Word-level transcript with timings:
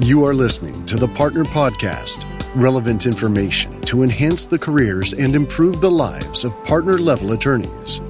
You 0.00 0.24
are 0.24 0.32
listening 0.32 0.86
to 0.86 0.96
the 0.96 1.08
Partner 1.08 1.42
Podcast 1.42 2.24
relevant 2.54 3.04
information 3.04 3.80
to 3.82 4.04
enhance 4.04 4.46
the 4.46 4.58
careers 4.58 5.12
and 5.12 5.34
improve 5.34 5.80
the 5.80 5.90
lives 5.90 6.44
of 6.44 6.62
partner 6.62 6.98
level 6.98 7.32
attorneys. 7.32 8.00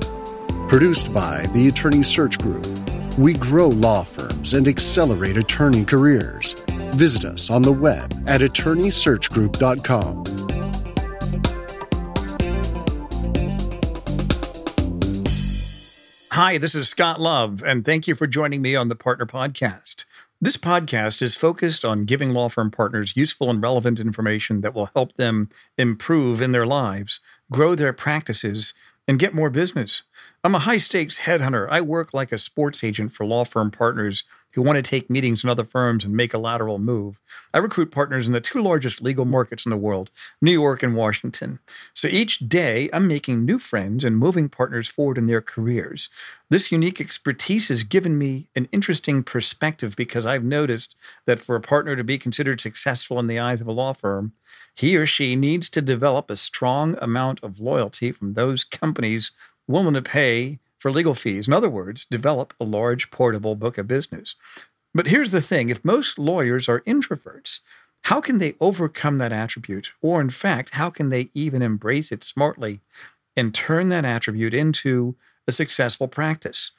Produced 0.69 1.15
by 1.15 1.47
the 1.55 1.67
Attorney 1.69 2.03
Search 2.03 2.39
Group, 2.39 2.67
we 3.17 3.33
grow 3.33 3.69
law 3.69 4.03
firms 4.03 4.53
and 4.53 4.69
accelerate 4.69 5.39
attorney 5.39 5.83
careers. 5.85 6.55
Visit 6.95 7.25
us 7.25 7.49
on 7.49 7.63
the 7.63 7.73
web 7.73 8.13
at 8.27 8.43
attorneysearchgroup.com. 8.43 10.25
Hi, 16.33 16.57
this 16.57 16.75
is 16.77 16.89
Scott 16.89 17.19
Love, 17.21 17.65
and 17.67 17.85
thank 17.85 18.07
you 18.07 18.15
for 18.15 18.29
joining 18.29 18.63
me 18.63 18.77
on 18.77 18.89
the 18.89 18.95
Partner 18.95 19.27
Podcast. 19.27 20.05
This 20.41 20.57
podcast 20.57 21.21
is 21.21 21.35
focused 21.35 21.85
on 21.85 22.05
giving 22.05 22.31
law 22.33 22.49
firm 22.49 22.71
partners 22.71 23.17
useful 23.17 23.51
and 23.51 23.61
relevant 23.61 23.99
information 23.99 24.61
that 24.61 24.73
will 24.73 24.89
help 24.95 25.15
them 25.15 25.49
improve 25.77 26.41
in 26.41 26.53
their 26.53 26.65
lives, 26.65 27.19
grow 27.51 27.75
their 27.75 27.93
practices, 27.93 28.73
and 29.09 29.19
get 29.19 29.35
more 29.35 29.51
business. 29.51 30.05
I'm 30.45 30.55
a 30.55 30.61
high 30.61 30.79
stakes 30.79 31.23
headhunter. 31.23 31.67
I 31.69 31.81
work 31.81 32.15
like 32.15 32.31
a 32.31 32.39
sports 32.39 32.85
agent 32.85 33.13
for 33.13 33.27
law 33.27 33.45
firm 33.45 33.73
partners 33.73 34.23
who 34.53 34.63
want 34.63 34.77
to 34.77 34.83
take 34.83 35.11
meetings 35.11 35.45
in 35.45 35.51
other 35.51 35.65
firms 35.65 36.05
and 36.05 36.15
make 36.15 36.35
a 36.35 36.39
lateral 36.39 36.79
move. 36.79 37.19
I 37.53 37.59
recruit 37.59 37.91
partners 37.91 38.27
in 38.27 38.33
the 38.33 38.41
two 38.41 38.63
largest 38.63 39.03
legal 39.03 39.25
markets 39.25 39.67
in 39.67 39.71
the 39.71 39.77
world, 39.77 40.11
New 40.41 40.53
York 40.53 40.83
and 40.83 40.97
Washington. 40.97 41.59
So 41.95 42.09
each 42.09 42.39
day, 42.41 42.89
I'm 42.93 43.07
making 43.07 43.45
new 43.45 43.59
friends 43.59 44.05
and 44.05 44.17
moving 44.17 44.49
partners 44.49 44.89
forward 44.89 45.19
in 45.19 45.27
their 45.27 45.41
careers. 45.41 46.11
This 46.51 46.73
unique 46.73 47.01
expertise 47.01 47.69
has 47.69 47.83
given 47.83 48.17
me 48.19 48.49
an 48.57 48.69
interesting 48.73 49.23
perspective 49.23 49.95
because 49.97 50.27
I've 50.27 50.45
noticed 50.45 50.97
that 51.27 51.41
for 51.41 51.57
a 51.57 51.61
partner 51.61 51.95
to 51.97 52.05
be 52.05 52.19
considered 52.19 52.61
successful 52.61 53.19
in 53.19 53.27
the 53.27 53.39
eyes 53.39 53.61
of 53.61 53.67
a 53.67 53.73
law 53.73 53.93
firm, 53.93 54.33
he 54.75 54.97
or 54.97 55.07
she 55.07 55.37
needs 55.37 55.69
to 55.71 55.83
develop 55.83 56.31
a 56.31 56.37
strong 56.37 56.97
amount 57.03 57.43
of 57.43 57.61
loyalty 57.61 58.13
from 58.13 58.35
those 58.35 58.65
companies 58.65 59.33
willing 59.67 59.95
to 59.95 60.03
pay 60.03 60.61
for 60.79 60.91
legal 60.91 61.15
fees. 61.15 61.49
In 61.49 61.55
other 61.55 61.71
words, 61.71 62.05
develop 62.05 62.55
a 62.59 62.65
large 62.65 63.11
portable 63.11 63.55
book 63.55 63.79
of 63.79 63.89
business. 63.89 64.35
But 64.95 65.09
here's 65.09 65.31
the 65.31 65.43
thing 65.43 65.69
if 65.69 65.85
most 65.85 66.19
lawyers 66.19 66.69
are 66.69 66.81
introverts, 66.81 67.61
how 68.05 68.21
can 68.21 68.39
they 68.39 68.55
overcome 68.61 69.19
that 69.19 69.33
attribute? 69.33 69.93
Or, 70.01 70.21
in 70.21 70.31
fact, 70.31 70.75
how 70.75 70.91
can 70.91 71.11
they 71.11 71.31
even 71.35 71.63
embrace 71.63 72.11
it 72.11 72.25
smartly 72.25 72.81
and 73.37 73.55
turn 73.55 73.89
that 73.91 74.05
attribute 74.05 74.55
into 74.55 75.17
a 75.47 75.53
successful 75.53 76.09
practice? 76.09 76.73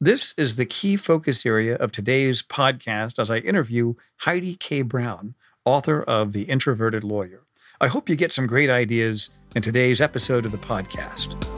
This 0.00 0.34
is 0.36 0.56
the 0.56 0.66
key 0.66 0.96
focus 0.96 1.46
area 1.46 1.74
of 1.76 1.90
today's 1.90 2.42
podcast 2.42 3.18
as 3.18 3.30
I 3.30 3.38
interview 3.38 3.94
Heidi 4.18 4.54
K. 4.54 4.82
Brown, 4.82 5.34
author 5.64 6.02
of 6.02 6.32
The 6.32 6.42
Introverted 6.42 7.02
Lawyer. 7.02 7.40
I 7.80 7.88
hope 7.88 8.08
you 8.08 8.16
get 8.16 8.32
some 8.32 8.46
great 8.46 8.70
ideas 8.70 9.30
in 9.54 9.62
today's 9.62 10.00
episode 10.00 10.44
of 10.44 10.52
the 10.52 10.58
podcast. 10.58 11.55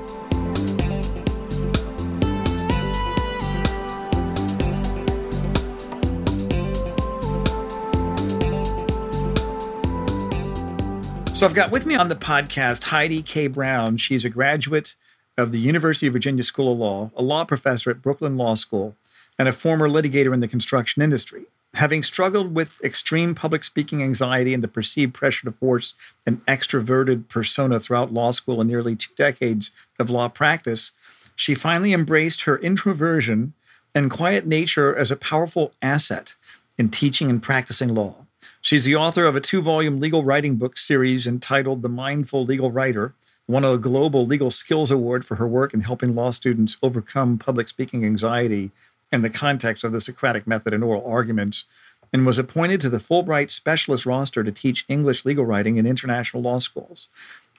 So 11.38 11.46
I've 11.46 11.54
got 11.54 11.70
with 11.70 11.86
me 11.86 11.94
on 11.94 12.08
the 12.08 12.16
podcast 12.16 12.82
Heidi 12.82 13.22
K. 13.22 13.46
Brown. 13.46 13.96
She's 13.96 14.24
a 14.24 14.28
graduate 14.28 14.96
of 15.36 15.52
the 15.52 15.60
University 15.60 16.08
of 16.08 16.12
Virginia 16.12 16.42
School 16.42 16.72
of 16.72 16.78
Law, 16.80 17.12
a 17.14 17.22
law 17.22 17.44
professor 17.44 17.92
at 17.92 18.02
Brooklyn 18.02 18.36
Law 18.36 18.56
School, 18.56 18.96
and 19.38 19.46
a 19.46 19.52
former 19.52 19.88
litigator 19.88 20.34
in 20.34 20.40
the 20.40 20.48
construction 20.48 21.00
industry. 21.00 21.44
Having 21.74 22.02
struggled 22.02 22.52
with 22.52 22.82
extreme 22.82 23.36
public 23.36 23.62
speaking 23.62 24.02
anxiety 24.02 24.52
and 24.52 24.64
the 24.64 24.66
perceived 24.66 25.14
pressure 25.14 25.44
to 25.44 25.52
force 25.52 25.94
an 26.26 26.38
extroverted 26.48 27.28
persona 27.28 27.78
throughout 27.78 28.12
law 28.12 28.32
school 28.32 28.60
and 28.60 28.68
nearly 28.68 28.96
two 28.96 29.14
decades 29.14 29.70
of 30.00 30.10
law 30.10 30.28
practice, 30.28 30.90
she 31.36 31.54
finally 31.54 31.92
embraced 31.92 32.42
her 32.42 32.58
introversion 32.58 33.52
and 33.94 34.10
quiet 34.10 34.44
nature 34.44 34.92
as 34.92 35.12
a 35.12 35.16
powerful 35.16 35.70
asset 35.80 36.34
in 36.78 36.88
teaching 36.88 37.30
and 37.30 37.44
practicing 37.44 37.94
law. 37.94 38.16
She's 38.60 38.84
the 38.84 38.96
author 38.96 39.24
of 39.24 39.36
a 39.36 39.40
two 39.40 39.62
volume 39.62 40.00
legal 40.00 40.24
writing 40.24 40.56
book 40.56 40.76
series 40.76 41.26
entitled 41.26 41.82
The 41.82 41.88
Mindful 41.88 42.44
Legal 42.44 42.70
Writer, 42.70 43.14
won 43.46 43.64
a 43.64 43.78
Global 43.78 44.26
Legal 44.26 44.50
Skills 44.50 44.90
Award 44.90 45.24
for 45.24 45.36
her 45.36 45.46
work 45.46 45.74
in 45.74 45.80
helping 45.80 46.14
law 46.14 46.30
students 46.30 46.76
overcome 46.82 47.38
public 47.38 47.68
speaking 47.68 48.04
anxiety 48.04 48.70
in 49.12 49.22
the 49.22 49.30
context 49.30 49.84
of 49.84 49.92
the 49.92 50.00
Socratic 50.00 50.46
method 50.46 50.72
in 50.72 50.82
oral 50.82 51.06
arguments, 51.06 51.64
and 52.12 52.26
was 52.26 52.38
appointed 52.38 52.80
to 52.80 52.90
the 52.90 52.98
Fulbright 52.98 53.50
Specialist 53.50 54.06
roster 54.06 54.44
to 54.44 54.52
teach 54.52 54.84
English 54.88 55.24
legal 55.24 55.44
writing 55.44 55.76
in 55.76 55.86
international 55.86 56.42
law 56.42 56.58
schools. 56.58 57.08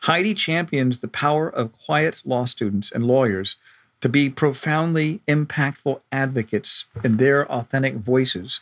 Heidi 0.02 0.34
champions 0.34 1.00
the 1.00 1.08
power 1.08 1.50
of 1.50 1.74
quiet 1.74 2.22
law 2.26 2.46
students 2.46 2.92
and 2.92 3.06
lawyers 3.06 3.58
to 4.02 4.10
be 4.10 4.30
profoundly 4.30 5.22
impactful 5.28 6.00
advocates 6.12 6.86
in 7.04 7.18
their 7.18 7.52
authentic 7.52 7.96
voices 7.96 8.62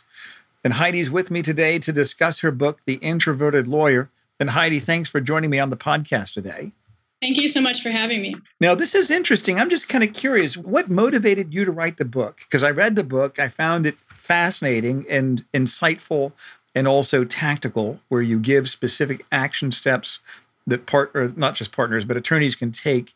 and 0.64 0.72
Heidi's 0.72 1.10
with 1.10 1.30
me 1.30 1.42
today 1.42 1.78
to 1.80 1.92
discuss 1.92 2.40
her 2.40 2.50
book, 2.50 2.80
The 2.84 2.94
Introverted 2.94 3.68
Lawyer. 3.68 4.10
And 4.40 4.48
Heidi, 4.48 4.78
thanks 4.78 5.10
for 5.10 5.20
joining 5.20 5.50
me 5.50 5.58
on 5.58 5.70
the 5.70 5.76
podcast 5.76 6.34
today. 6.34 6.72
Thank 7.20 7.36
you 7.38 7.48
so 7.48 7.60
much 7.60 7.82
for 7.82 7.90
having 7.90 8.22
me. 8.22 8.34
Now, 8.60 8.76
this 8.76 8.94
is 8.94 9.10
interesting. 9.10 9.58
I'm 9.58 9.70
just 9.70 9.88
kind 9.88 10.04
of 10.04 10.12
curious 10.12 10.56
what 10.56 10.88
motivated 10.88 11.52
you 11.52 11.64
to 11.64 11.72
write 11.72 11.96
the 11.96 12.04
book? 12.04 12.38
Because 12.38 12.62
I 12.62 12.70
read 12.70 12.94
the 12.94 13.02
book, 13.02 13.40
I 13.40 13.48
found 13.48 13.86
it 13.86 13.96
fascinating 14.08 15.06
and 15.10 15.44
insightful 15.52 16.32
and 16.74 16.86
also 16.86 17.24
tactical, 17.24 17.98
where 18.08 18.22
you 18.22 18.38
give 18.38 18.68
specific 18.68 19.26
action 19.32 19.72
steps 19.72 20.20
that 20.68 20.86
partner, 20.86 21.32
not 21.34 21.56
just 21.56 21.72
partners, 21.72 22.04
but 22.04 22.16
attorneys 22.16 22.54
can 22.54 22.70
take 22.70 23.14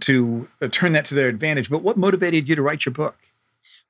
to 0.00 0.48
uh, 0.62 0.68
turn 0.68 0.92
that 0.92 1.06
to 1.06 1.14
their 1.14 1.28
advantage. 1.28 1.68
But 1.68 1.82
what 1.82 1.96
motivated 1.96 2.48
you 2.48 2.56
to 2.56 2.62
write 2.62 2.86
your 2.86 2.94
book? 2.94 3.16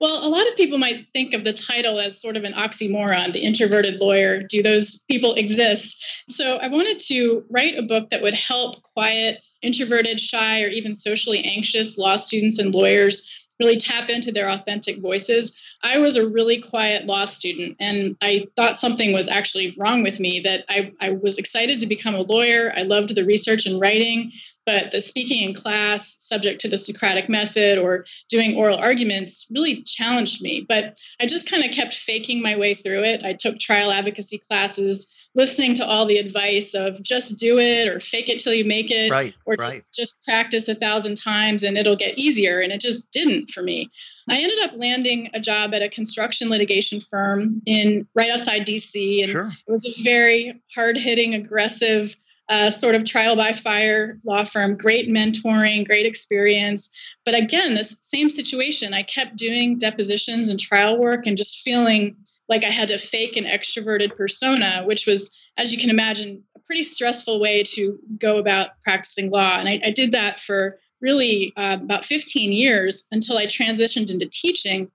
Well, 0.00 0.26
a 0.26 0.28
lot 0.28 0.46
of 0.48 0.56
people 0.56 0.78
might 0.78 1.06
think 1.12 1.34
of 1.34 1.44
the 1.44 1.52
title 1.52 1.98
as 1.98 2.20
sort 2.20 2.36
of 2.36 2.44
an 2.44 2.52
oxymoron, 2.52 3.32
the 3.32 3.44
introverted 3.44 4.00
lawyer. 4.00 4.42
Do 4.42 4.62
those 4.62 5.02
people 5.04 5.34
exist? 5.34 6.04
So 6.28 6.56
I 6.56 6.68
wanted 6.68 6.98
to 7.06 7.44
write 7.48 7.78
a 7.78 7.82
book 7.82 8.10
that 8.10 8.20
would 8.20 8.34
help 8.34 8.82
quiet, 8.82 9.40
introverted, 9.62 10.20
shy, 10.20 10.62
or 10.62 10.68
even 10.68 10.96
socially 10.96 11.42
anxious 11.44 11.96
law 11.96 12.16
students 12.16 12.58
and 12.58 12.74
lawyers 12.74 13.30
really 13.60 13.76
tap 13.76 14.10
into 14.10 14.32
their 14.32 14.50
authentic 14.50 15.00
voices. 15.00 15.58
I 15.82 15.98
was 15.98 16.16
a 16.16 16.28
really 16.28 16.60
quiet 16.60 17.06
law 17.06 17.24
student, 17.24 17.76
and 17.78 18.16
I 18.20 18.46
thought 18.56 18.78
something 18.78 19.12
was 19.12 19.28
actually 19.28 19.74
wrong 19.78 20.02
with 20.02 20.18
me. 20.18 20.40
That 20.40 20.64
I, 20.68 20.92
I 21.00 21.10
was 21.10 21.38
excited 21.38 21.78
to 21.80 21.86
become 21.86 22.14
a 22.14 22.22
lawyer. 22.22 22.72
I 22.76 22.82
loved 22.82 23.14
the 23.14 23.24
research 23.24 23.64
and 23.64 23.80
writing, 23.80 24.32
but 24.66 24.90
the 24.90 25.00
speaking 25.00 25.42
in 25.42 25.54
class, 25.54 26.16
subject 26.20 26.60
to 26.62 26.68
the 26.68 26.78
Socratic 26.78 27.28
method 27.28 27.78
or 27.78 28.04
doing 28.28 28.56
oral 28.56 28.78
arguments, 28.78 29.46
really 29.50 29.82
challenged 29.82 30.42
me. 30.42 30.64
But 30.66 30.98
I 31.20 31.26
just 31.26 31.50
kind 31.50 31.64
of 31.64 31.70
kept 31.70 31.94
faking 31.94 32.42
my 32.42 32.56
way 32.56 32.74
through 32.74 33.04
it. 33.04 33.22
I 33.24 33.34
took 33.34 33.58
trial 33.58 33.90
advocacy 33.90 34.38
classes 34.38 35.14
listening 35.34 35.74
to 35.74 35.86
all 35.86 36.06
the 36.06 36.18
advice 36.18 36.74
of 36.74 37.02
just 37.02 37.38
do 37.38 37.58
it 37.58 37.88
or 37.88 37.98
fake 37.98 38.28
it 38.28 38.38
till 38.38 38.54
you 38.54 38.64
make 38.64 38.90
it 38.90 39.10
right, 39.10 39.34
or 39.46 39.56
right. 39.58 39.70
just 39.70 39.92
just 39.92 40.24
practice 40.24 40.68
a 40.68 40.74
thousand 40.74 41.16
times 41.16 41.62
and 41.62 41.76
it'll 41.76 41.96
get 41.96 42.16
easier 42.16 42.60
and 42.60 42.72
it 42.72 42.80
just 42.80 43.10
didn't 43.10 43.50
for 43.50 43.62
me 43.62 43.90
i 44.28 44.38
ended 44.38 44.58
up 44.60 44.70
landing 44.76 45.28
a 45.34 45.40
job 45.40 45.74
at 45.74 45.82
a 45.82 45.88
construction 45.88 46.48
litigation 46.48 47.00
firm 47.00 47.60
in 47.66 48.06
right 48.14 48.30
outside 48.30 48.66
dc 48.66 49.22
and 49.22 49.30
sure. 49.30 49.50
it 49.66 49.72
was 49.72 49.84
a 49.86 50.02
very 50.02 50.60
hard-hitting 50.74 51.34
aggressive 51.34 52.14
uh, 52.48 52.68
sort 52.68 52.94
of 52.94 53.04
trial 53.04 53.36
by 53.36 53.52
fire 53.52 54.18
law 54.24 54.44
firm 54.44 54.76
great 54.76 55.08
mentoring 55.08 55.86
great 55.86 56.04
experience 56.04 56.90
but 57.24 57.34
again 57.34 57.74
this 57.74 57.96
same 58.02 58.28
situation 58.28 58.92
i 58.92 59.02
kept 59.02 59.36
doing 59.36 59.78
depositions 59.78 60.48
and 60.48 60.60
trial 60.60 60.98
work 60.98 61.26
and 61.26 61.36
just 61.36 61.62
feeling 61.62 62.16
like 62.48 62.64
I 62.64 62.70
had 62.70 62.88
to 62.88 62.98
fake 62.98 63.36
an 63.36 63.44
extroverted 63.44 64.16
persona, 64.16 64.82
which 64.84 65.06
was, 65.06 65.36
as 65.56 65.72
you 65.72 65.78
can 65.78 65.90
imagine, 65.90 66.42
a 66.56 66.60
pretty 66.60 66.82
stressful 66.82 67.40
way 67.40 67.62
to 67.62 67.98
go 68.18 68.36
about 68.36 68.70
practicing 68.82 69.30
law. 69.30 69.58
And 69.58 69.68
I, 69.68 69.80
I 69.84 69.90
did 69.90 70.12
that 70.12 70.40
for 70.40 70.78
really 71.00 71.52
uh, 71.56 71.78
about 71.80 72.04
15 72.04 72.52
years 72.52 73.06
until 73.12 73.38
I 73.38 73.46
transitioned 73.46 74.12
into 74.12 74.28
teaching. 74.30 74.90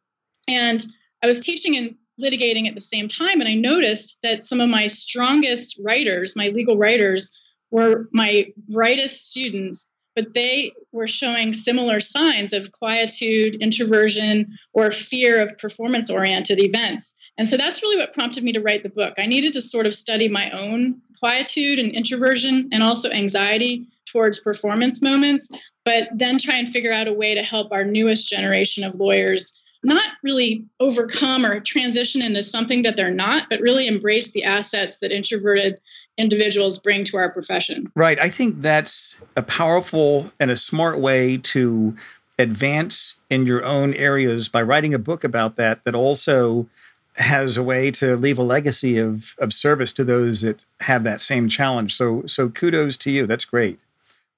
And 0.47 0.85
I 1.23 1.27
was 1.27 1.39
teaching 1.39 1.75
and 1.75 1.95
litigating 2.19 2.67
at 2.67 2.75
the 2.75 2.81
same 2.81 3.07
time. 3.07 3.39
And 3.39 3.49
I 3.49 3.55
noticed 3.55 4.19
that 4.23 4.43
some 4.43 4.61
of 4.61 4.69
my 4.69 4.87
strongest 4.87 5.79
writers, 5.83 6.35
my 6.35 6.49
legal 6.49 6.77
writers, 6.77 7.41
were 7.71 8.07
my 8.11 8.47
brightest 8.67 9.29
students 9.29 9.87
but 10.19 10.33
they 10.33 10.73
were 10.91 11.07
showing 11.07 11.53
similar 11.53 12.01
signs 12.01 12.51
of 12.51 12.73
quietude, 12.73 13.55
introversion, 13.61 14.57
or 14.73 14.91
fear 14.91 15.41
of 15.41 15.57
performance 15.57 16.09
oriented 16.09 16.59
events. 16.59 17.15
And 17.37 17.47
so 17.47 17.55
that's 17.55 17.81
really 17.81 17.95
what 17.95 18.13
prompted 18.13 18.43
me 18.43 18.51
to 18.51 18.59
write 18.59 18.83
the 18.83 18.89
book. 18.89 19.13
I 19.17 19.27
needed 19.27 19.53
to 19.53 19.61
sort 19.61 19.85
of 19.85 19.95
study 19.95 20.27
my 20.27 20.51
own 20.51 20.99
quietude 21.17 21.79
and 21.79 21.93
introversion 21.93 22.67
and 22.73 22.83
also 22.83 23.09
anxiety 23.11 23.87
towards 24.11 24.39
performance 24.39 25.01
moments, 25.01 25.47
but 25.85 26.09
then 26.13 26.37
try 26.37 26.57
and 26.57 26.67
figure 26.67 26.91
out 26.91 27.07
a 27.07 27.13
way 27.13 27.33
to 27.33 27.41
help 27.41 27.71
our 27.71 27.85
newest 27.85 28.27
generation 28.27 28.83
of 28.83 28.95
lawyers 28.95 29.61
not 29.83 30.05
really 30.23 30.65
overcome 30.79 31.45
or 31.45 31.59
transition 31.59 32.21
into 32.21 32.41
something 32.41 32.83
that 32.83 32.97
they're 32.97 33.11
not, 33.11 33.49
but 33.49 33.61
really 33.61 33.87
embrace 33.87 34.31
the 34.31 34.43
assets 34.43 34.99
that 34.99 35.11
introverted 35.11 35.79
individuals 36.17 36.77
bring 36.79 37.05
to 37.05 37.17
our 37.17 37.31
profession. 37.31 37.85
Right. 37.95 38.19
I 38.19 38.29
think 38.29 38.61
that's 38.61 39.21
a 39.37 39.41
powerful 39.41 40.31
and 40.39 40.51
a 40.51 40.57
smart 40.57 40.99
way 40.99 41.37
to 41.37 41.95
advance 42.37 43.15
in 43.29 43.45
your 43.45 43.63
own 43.63 43.93
areas 43.93 44.49
by 44.49 44.61
writing 44.61 44.93
a 44.93 44.99
book 44.99 45.23
about 45.23 45.57
that 45.57 45.83
that 45.83 45.95
also 45.95 46.67
has 47.15 47.57
a 47.57 47.63
way 47.63 47.91
to 47.91 48.15
leave 48.15 48.39
a 48.39 48.43
legacy 48.43 48.97
of 48.97 49.35
of 49.39 49.51
service 49.51 49.93
to 49.93 50.05
those 50.05 50.41
that 50.41 50.63
have 50.79 51.03
that 51.03 51.19
same 51.19 51.49
challenge. 51.49 51.95
So 51.95 52.23
so 52.27 52.47
kudos 52.47 52.97
to 52.97 53.11
you. 53.11 53.27
That's 53.27 53.45
great. 53.45 53.79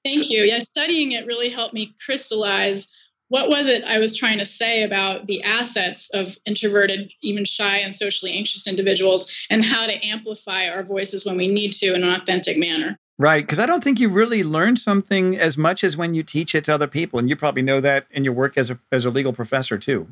Thank 0.04 0.30
you. 0.30 0.42
Yeah, 0.42 0.64
studying 0.68 1.12
it 1.12 1.26
really 1.26 1.50
helped 1.50 1.74
me 1.74 1.94
crystallize 2.04 2.88
what 3.32 3.48
was 3.48 3.66
it 3.66 3.82
I 3.84 3.98
was 3.98 4.14
trying 4.14 4.36
to 4.40 4.44
say 4.44 4.82
about 4.82 5.26
the 5.26 5.42
assets 5.42 6.10
of 6.12 6.36
introverted, 6.44 7.10
even 7.22 7.46
shy 7.46 7.78
and 7.78 7.94
socially 7.94 8.34
anxious 8.34 8.66
individuals 8.66 9.32
and 9.48 9.64
how 9.64 9.86
to 9.86 10.06
amplify 10.06 10.68
our 10.68 10.82
voices 10.82 11.24
when 11.24 11.38
we 11.38 11.48
need 11.48 11.72
to 11.72 11.94
in 11.94 12.04
an 12.04 12.10
authentic 12.10 12.58
manner. 12.58 12.98
Right, 13.18 13.42
because 13.42 13.58
I 13.58 13.64
don't 13.64 13.82
think 13.82 14.00
you 14.00 14.10
really 14.10 14.44
learn 14.44 14.76
something 14.76 15.38
as 15.38 15.56
much 15.56 15.82
as 15.82 15.96
when 15.96 16.12
you 16.12 16.22
teach 16.22 16.54
it 16.54 16.64
to 16.64 16.74
other 16.74 16.86
people, 16.86 17.18
and 17.18 17.28
you 17.30 17.34
probably 17.34 17.62
know 17.62 17.80
that 17.80 18.06
in 18.10 18.22
your 18.22 18.34
work 18.34 18.58
as 18.58 18.70
a 18.70 18.78
as 18.90 19.06
a 19.06 19.10
legal 19.10 19.32
professor 19.32 19.78
too. 19.78 20.06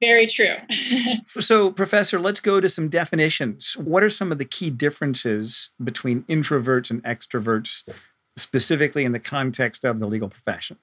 Very 0.00 0.26
true. 0.26 0.56
so, 1.40 1.70
Professor, 1.70 2.18
let's 2.18 2.40
go 2.40 2.62
to 2.62 2.68
some 2.70 2.88
definitions. 2.88 3.76
What 3.76 4.02
are 4.02 4.10
some 4.10 4.32
of 4.32 4.38
the 4.38 4.46
key 4.46 4.70
differences 4.70 5.68
between 5.82 6.22
introverts 6.22 6.90
and 6.90 7.04
extroverts, 7.04 7.86
specifically 8.38 9.04
in 9.04 9.12
the 9.12 9.20
context 9.20 9.84
of 9.84 9.98
the 9.98 10.06
legal 10.06 10.30
profession? 10.30 10.78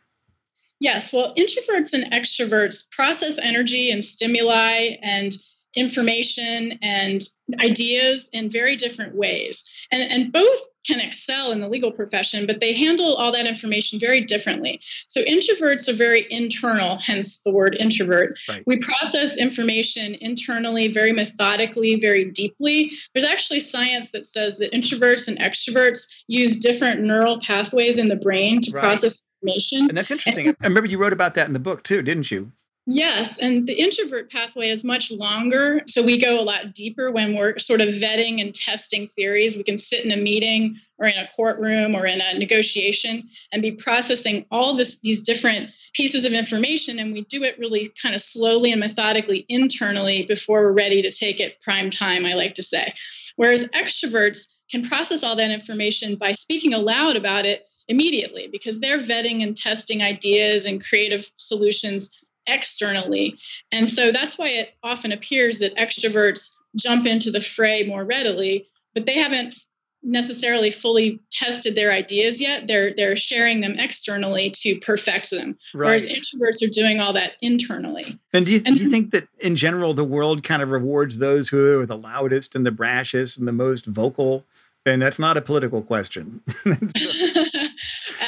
Yes, 0.82 1.14
well, 1.14 1.32
introverts 1.36 1.94
and 1.94 2.12
extroverts 2.12 2.90
process 2.90 3.38
energy 3.38 3.92
and 3.92 4.04
stimuli 4.04 4.98
and 5.04 5.32
information 5.76 6.80
and 6.82 7.22
ideas 7.62 8.30
in 8.34 8.50
very 8.50 8.76
different 8.76 9.16
ways. 9.16 9.64
And, 9.92 10.02
and 10.02 10.34
both 10.34 10.58
can 10.88 11.00
excel 11.00 11.52
in 11.52 11.60
the 11.60 11.70
legal 11.70 11.92
profession, 11.92 12.48
but 12.48 12.60
they 12.60 12.74
handle 12.74 13.14
all 13.14 13.32
that 13.32 13.46
information 13.46 14.00
very 14.00 14.24
differently. 14.24 14.82
So 15.08 15.22
introverts 15.22 15.88
are 15.88 15.94
very 15.94 16.26
internal, 16.32 16.98
hence 16.98 17.42
the 17.42 17.52
word 17.52 17.78
introvert. 17.80 18.40
Right. 18.50 18.64
We 18.66 18.80
process 18.80 19.38
information 19.38 20.16
internally, 20.20 20.92
very 20.92 21.14
methodically, 21.14 22.00
very 22.00 22.26
deeply. 22.26 22.92
There's 23.14 23.24
actually 23.24 23.60
science 23.60 24.10
that 24.14 24.26
says 24.26 24.58
that 24.58 24.74
introverts 24.74 25.28
and 25.28 25.38
extroverts 25.38 26.24
use 26.26 26.60
different 26.60 27.02
neural 27.02 27.40
pathways 27.40 28.00
in 28.00 28.08
the 28.08 28.16
brain 28.16 28.62
to 28.62 28.72
right. 28.72 28.82
process 28.82 29.24
information. 29.42 29.90
And 29.90 29.98
that's 29.98 30.12
interesting. 30.12 30.48
And, 30.48 30.58
I 30.62 30.68
remember 30.68 30.90
you 30.90 30.98
wrote 30.98 31.14
about 31.14 31.36
that 31.36 31.48
in 31.48 31.54
the 31.54 31.60
book 31.60 31.84
too, 31.84 32.02
didn't 32.02 32.32
you? 32.32 32.52
Yes, 32.88 33.38
and 33.38 33.68
the 33.68 33.74
introvert 33.74 34.32
pathway 34.32 34.70
is 34.70 34.84
much 34.84 35.12
longer. 35.12 35.82
So 35.86 36.02
we 36.02 36.18
go 36.18 36.40
a 36.40 36.42
lot 36.42 36.74
deeper 36.74 37.12
when 37.12 37.36
we're 37.36 37.60
sort 37.60 37.80
of 37.80 37.90
vetting 37.90 38.42
and 38.42 38.56
testing 38.56 39.08
theories. 39.10 39.56
We 39.56 39.64
can 39.64 39.78
sit 39.78 40.04
in 40.04 40.12
a 40.12 40.18
meeting 40.18 40.78
or 40.98 41.06
in 41.06 41.16
a 41.16 41.30
courtroom 41.36 41.96
or 41.96 42.08
in 42.08 42.22
a 42.22 42.40
negotiation 42.40 43.30
and 43.52 43.62
be 43.62 43.72
processing 43.72 44.46
all 44.50 44.76
this, 44.76 45.00
these 45.02 45.22
different 45.22 45.70
pieces 45.94 46.26
of 46.26 46.34
information. 46.34 46.98
And 46.98 47.14
we 47.14 47.22
do 47.26 47.44
it 47.44 47.58
really 47.60 47.92
kind 48.02 48.16
of 48.16 48.22
slowly 48.22 48.72
and 48.72 48.80
methodically 48.80 49.46
internally 49.48 50.24
before 50.24 50.64
we're 50.64 50.72
ready 50.72 51.04
to 51.04 51.12
take 51.12 51.40
it 51.40 51.62
prime 51.62 51.92
time, 51.92 52.26
I 52.26 52.34
like 52.34 52.56
to 52.56 52.64
say. 52.64 52.94
Whereas 53.36 53.70
extroverts 53.70 54.48
can 54.72 54.88
process 54.88 55.24
all 55.24 55.36
that 55.36 55.52
information 55.52 56.16
by 56.16 56.32
speaking 56.32 56.74
aloud 56.74 57.16
about 57.16 57.46
it 57.46 57.68
immediately 57.92 58.48
because 58.48 58.80
they're 58.80 59.00
vetting 59.00 59.44
and 59.44 59.56
testing 59.56 60.02
ideas 60.02 60.66
and 60.66 60.84
creative 60.84 61.30
solutions 61.36 62.10
externally. 62.48 63.38
And 63.72 63.90
so 63.90 64.12
that's 64.12 64.38
why 64.38 64.48
it 64.48 64.70
often 64.82 65.12
appears 65.12 65.60
that 65.60 65.76
extroverts 65.76 66.56
jump 66.76 67.06
into 67.06 67.32
the 67.32 67.42
fray 67.42 67.86
more 67.86 68.06
readily, 68.06 68.70
but 68.94 69.06
they 69.06 69.20
haven't 69.20 69.56
necessarily 70.04 70.72
fully 70.72 71.20
tested 71.32 71.76
their 71.76 71.92
ideas 71.92 72.42
yet. 72.42 72.66
They're 72.66 72.94
they're 72.96 73.18
sharing 73.18 73.60
them 73.60 73.76
externally 73.78 74.50
to 74.62 74.80
perfect 74.80 75.30
them. 75.30 75.58
Right. 75.74 75.88
Whereas 75.88 76.08
introverts 76.08 76.66
are 76.66 76.72
doing 76.72 77.02
all 77.02 77.14
that 77.14 77.34
internally. 77.42 78.20
And 78.34 78.46
do 78.46 78.54
you, 78.54 78.62
and 78.66 78.76
do 78.76 78.82
you 78.82 78.90
think 78.90 79.12
that 79.12 79.28
in 79.40 79.58
general 79.58 79.94
the 79.94 80.06
world 80.06 80.44
kind 80.44 80.62
of 80.62 80.70
rewards 80.70 81.20
those 81.20 81.50
who 81.50 81.80
are 81.82 81.86
the 81.86 81.98
loudest 81.98 82.56
and 82.56 82.66
the 82.66 82.72
brashest 82.72 83.38
and 83.38 83.48
the 83.48 83.52
most 83.52 83.86
vocal? 83.86 84.46
And 84.86 85.00
that's 85.00 85.20
not 85.20 85.38
a 85.38 85.42
political 85.42 85.84
question. 85.84 86.42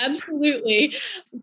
Absolutely. 0.03 0.95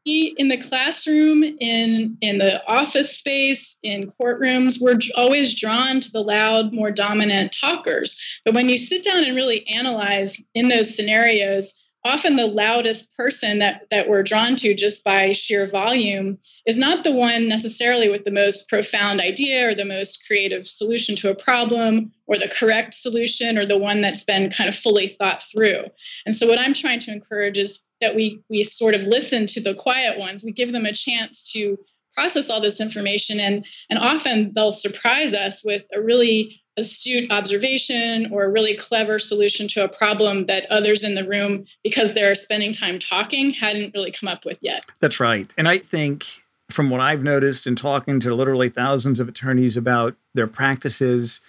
We, 0.05 0.35
in 0.39 0.49
the 0.49 0.59
classroom, 0.59 1.43
in 1.43 2.17
in 2.21 2.39
the 2.39 2.65
office 2.67 3.17
space, 3.17 3.79
in 3.83 4.13
courtrooms, 4.21 4.81
we're 4.81 4.99
always 5.17 5.59
drawn 5.59 6.01
to 6.01 6.11
the 6.11 6.21
loud, 6.21 6.75
more 6.75 6.91
dominant 6.91 7.57
talkers. 7.59 8.41
But 8.45 8.55
when 8.55 8.69
you 8.69 8.77
sit 8.77 9.03
down 9.03 9.25
and 9.25 9.35
really 9.35 9.67
analyze 9.67 10.41
in 10.55 10.69
those 10.69 10.95
scenarios, 10.95 11.75
often 12.05 12.37
the 12.37 12.47
loudest 12.47 13.15
person 13.17 13.59
that, 13.59 13.87
that 13.91 14.09
we're 14.09 14.23
drawn 14.23 14.57
to 14.57 14.75
just 14.75 15.05
by 15.05 15.33
sheer 15.33 15.67
volume 15.67 16.39
is 16.67 16.79
not 16.79 17.05
the 17.05 17.13
one 17.13 17.49
necessarily 17.49 18.09
with 18.09 18.25
the 18.25 18.31
most 18.31 18.69
profound 18.69 19.21
idea 19.21 19.69
or 19.69 19.75
the 19.75 19.85
most 19.85 20.27
creative 20.27 20.67
solution 20.67 21.15
to 21.17 21.31
a 21.31 21.35
problem 21.35 22.13
or 22.27 22.39
the 22.39 22.49
correct 22.49 22.95
solution 22.95 23.59
or 23.59 23.67
the 23.67 23.79
one 23.79 24.01
that's 24.01 24.25
been 24.25 24.51
kind 24.51 24.69
of 24.69 24.75
fully 24.75 25.09
thought 25.09 25.43
through. 25.43 25.85
And 26.25 26.35
so 26.35 26.47
what 26.47 26.59
I'm 26.59 26.75
trying 26.75 27.01
to 27.01 27.13
encourage 27.13 27.59
is 27.59 27.81
that 28.01 28.15
we 28.15 28.41
we 28.49 28.63
sort 28.63 28.95
of 28.95 29.05
listen 29.05 29.47
to 29.47 29.61
the 29.61 29.75
quiet 29.75 30.19
ones. 30.19 30.43
We 30.43 30.53
give 30.53 30.73
them 30.73 30.87
a 30.87 30.93
chance 30.95 31.53
to 31.53 31.79
process 32.15 32.51
all 32.51 32.61
this 32.61 32.81
information 32.81 33.39
and 33.39 33.65
and 33.89 33.99
often 33.99 34.53
they'll 34.55 34.73
surprise 34.73 35.35
us 35.35 35.63
with 35.65 35.87
a 35.95 36.01
really 36.01 36.60
astute 36.77 37.31
observation 37.31 38.29
or 38.33 38.45
a 38.45 38.51
really 38.51 38.77
clever 38.77 39.19
solution 39.19 39.69
to 39.69 39.85
a 39.85 39.89
problem 39.89 40.47
that 40.47 40.67
others 40.71 41.05
in 41.05 41.15
the 41.15 41.27
room 41.27 41.67
because 41.83 42.15
they're 42.15 42.35
spending 42.35 42.73
time 42.73 42.99
talking 42.99 43.53
hadn't 43.53 43.95
really 43.95 44.13
come 44.13 44.29
up 44.29 44.45
with 44.45 44.59
yet. 44.61 44.85
That's 45.01 45.21
right. 45.21 45.53
And 45.59 45.69
I 45.69 45.79
think 45.79 46.25
from 46.71 46.91
what 46.91 47.01
I've 47.01 47.23
noticed 47.23 47.67
in 47.67 47.77
talking 47.77 48.21
to 48.21 48.35
literally 48.35 48.71
thousands 48.71 49.21
of 49.21 49.29
attorneys 49.29 49.77
about 49.77 50.15
their 50.35 50.47
practices 50.47 51.41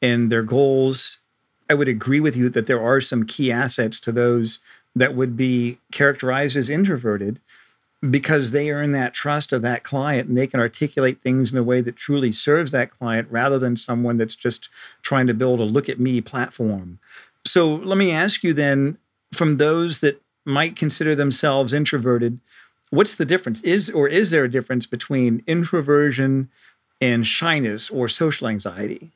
and 0.00 0.30
their 0.30 0.42
goals, 0.42 1.18
I 1.68 1.74
would 1.74 1.88
agree 1.88 2.20
with 2.20 2.36
you 2.36 2.48
that 2.50 2.66
there 2.66 2.80
are 2.80 3.00
some 3.00 3.26
key 3.26 3.52
assets 3.52 4.00
to 4.00 4.12
those 4.12 4.60
that 4.96 5.14
would 5.14 5.36
be 5.36 5.78
characterized 5.92 6.56
as 6.56 6.70
introverted 6.70 7.40
because 8.10 8.52
they 8.52 8.70
earn 8.70 8.92
that 8.92 9.12
trust 9.12 9.52
of 9.52 9.62
that 9.62 9.82
client 9.82 10.28
and 10.28 10.38
they 10.38 10.46
can 10.46 10.60
articulate 10.60 11.20
things 11.20 11.52
in 11.52 11.58
a 11.58 11.62
way 11.62 11.80
that 11.80 11.96
truly 11.96 12.30
serves 12.30 12.70
that 12.70 12.90
client 12.90 13.28
rather 13.30 13.58
than 13.58 13.76
someone 13.76 14.16
that's 14.16 14.36
just 14.36 14.68
trying 15.02 15.26
to 15.26 15.34
build 15.34 15.58
a 15.60 15.64
look 15.64 15.88
at 15.88 15.98
me 15.98 16.20
platform. 16.20 16.98
So 17.44 17.74
let 17.74 17.98
me 17.98 18.12
ask 18.12 18.44
you 18.44 18.54
then 18.54 18.98
from 19.32 19.56
those 19.56 20.00
that 20.00 20.22
might 20.44 20.76
consider 20.76 21.14
themselves 21.14 21.74
introverted, 21.74 22.38
what's 22.90 23.16
the 23.16 23.26
difference? 23.26 23.62
Is 23.62 23.90
or 23.90 24.08
is 24.08 24.30
there 24.30 24.44
a 24.44 24.50
difference 24.50 24.86
between 24.86 25.42
introversion 25.46 26.50
and 27.00 27.26
shyness 27.26 27.90
or 27.90 28.08
social 28.08 28.48
anxiety? 28.48 29.10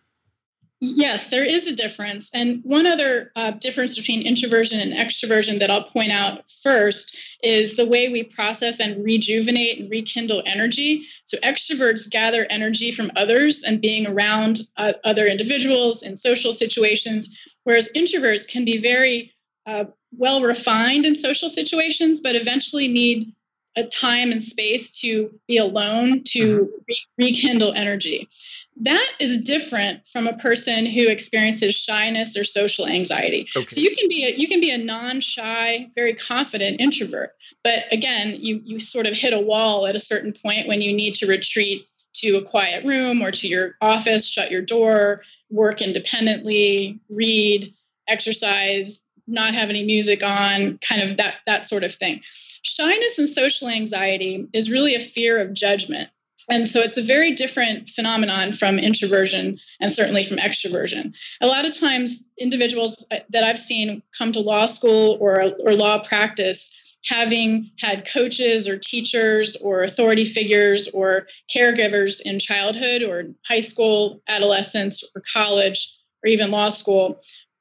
Yes, 0.85 1.29
there 1.29 1.45
is 1.45 1.69
a 1.69 1.77
difference. 1.77 2.29
And 2.35 2.61
one 2.65 2.89
other 2.89 3.31
uh, 3.37 3.53
difference 3.53 3.97
between 3.97 4.27
introversion 4.27 4.81
and 4.81 4.93
extroversion 4.93 5.61
that 5.61 5.71
I'll 5.71 5.85
point 5.85 6.11
out 6.11 6.43
first 6.61 7.17
is 7.41 7.77
the 7.77 7.87
way 7.87 8.09
we 8.09 8.25
process 8.25 8.81
and 8.81 9.05
rejuvenate 9.05 9.79
and 9.79 9.89
rekindle 9.89 10.43
energy. 10.45 11.07
So, 11.25 11.39
extroverts 11.39 12.11
gather 12.11 12.49
energy 12.51 12.91
from 12.91 13.12
others 13.15 13.62
and 13.62 13.81
being 13.81 14.09
around 14.09 14.62
uh, 14.77 14.95
other 15.05 15.29
individuals 15.29 16.03
in 16.03 16.17
social 16.17 16.53
situations, 16.53 17.31
whereas 17.62 17.89
introverts 17.95 18.49
can 18.49 18.65
be 18.65 18.79
very 18.79 19.33
uh, 19.67 19.85
well 20.11 20.41
refined 20.41 21.07
in 21.07 21.15
social 21.15 21.49
situations, 21.49 22.21
but 22.21 22.35
eventually 22.35 22.89
need 22.89 23.33
a 23.76 23.85
time 23.85 24.31
and 24.31 24.43
space 24.43 24.91
to 24.91 25.31
be 25.49 25.57
alone 25.57 26.23
to 26.25 26.59
mm-hmm. 26.59 26.64
re- 26.88 27.07
rekindle 27.19 27.73
energy. 27.73 28.29
That 28.81 29.09
is 29.21 29.38
different 29.38 30.07
from 30.09 30.26
a 30.26 30.37
person 30.38 30.87
who 30.87 31.07
experiences 31.07 31.75
shyness 31.75 32.37
or 32.37 32.45
social 32.45 32.87
anxiety. 32.87 33.47
Okay. 33.57 33.67
So 33.69 33.81
you 33.81 33.95
can 33.97 34.09
be 34.09 34.25
a, 34.25 34.35
you 34.35 34.49
can 34.49 34.61
be 34.61 34.71
a 34.71 34.79
non-shy, 34.79 35.91
very 35.95 36.14
confident 36.14 36.81
introvert, 36.81 37.35
but 37.64 37.85
again, 37.91 38.37
you 38.41 38.61
you 38.64 38.81
sort 38.81 39.07
of 39.07 39.14
hit 39.14 39.33
a 39.33 39.41
wall 39.41 39.87
at 39.87 39.95
a 39.95 40.00
certain 40.00 40.35
point 40.43 40.69
when 40.69 40.81
you 40.81 40.93
need 40.93 41.14
to 41.17 41.26
retreat 41.26 41.87
to 42.14 42.37
a 42.37 42.45
quiet 42.45 42.85
room 42.85 43.23
or 43.23 43.31
to 43.31 43.49
your 43.49 43.76
office, 43.81 44.26
shut 44.26 44.50
your 44.50 44.62
door, 44.62 45.23
work 45.50 45.81
independently, 45.81 47.00
read, 47.09 47.73
exercise, 48.09 49.00
not 49.26 49.55
have 49.55 49.71
any 49.71 49.85
music 49.85 50.23
on, 50.23 50.79
kind 50.79 51.02
of 51.02 51.17
that 51.17 51.37
that 51.47 51.64
sort 51.64 51.85
of 51.85 51.95
thing. 51.95 52.21
Shyness 52.62 53.19
and 53.19 53.28
social 53.28 53.69
anxiety 53.69 54.49
is 54.52 54.71
really 54.71 54.95
a 54.95 55.00
fear 55.00 55.40
of 55.40 55.52
judgment. 55.52 56.09
And 56.50 56.66
so 56.66 56.81
it's 56.81 56.97
a 56.97 57.02
very 57.02 57.33
different 57.33 57.88
phenomenon 57.88 58.52
from 58.52 58.78
introversion 58.78 59.61
and 59.81 59.92
certainly 59.92 60.25
from 60.25 60.38
extroversion. 60.38 61.14
A 61.40 61.47
lot 61.47 61.64
of 61.64 61.76
times, 61.76 62.25
individuals 62.38 63.04
uh, 63.11 63.19
that 63.31 63.45
I've 63.45 63.59
seen 63.59 64.02
come 64.16 64.33
to 64.33 64.40
law 64.40 64.66
school 64.66 65.19
or, 65.21 65.52
or 65.64 65.75
law 65.75 66.02
practice 66.02 66.71
having 67.04 67.71
had 67.81 68.09
coaches 68.09 68.69
or 68.69 68.78
teachers 68.78 69.57
or 69.57 69.83
authority 69.83 70.25
figures 70.25 70.88
or 70.88 71.26
caregivers 71.54 72.21
in 72.25 72.38
childhood 72.38 73.02
or 73.02 73.25
high 73.47 73.61
school, 73.61 74.23
adolescence, 74.28 75.02
or 75.14 75.23
college, 75.33 75.92
or 76.25 76.28
even 76.28 76.50
law 76.50 76.69
school 76.69 77.21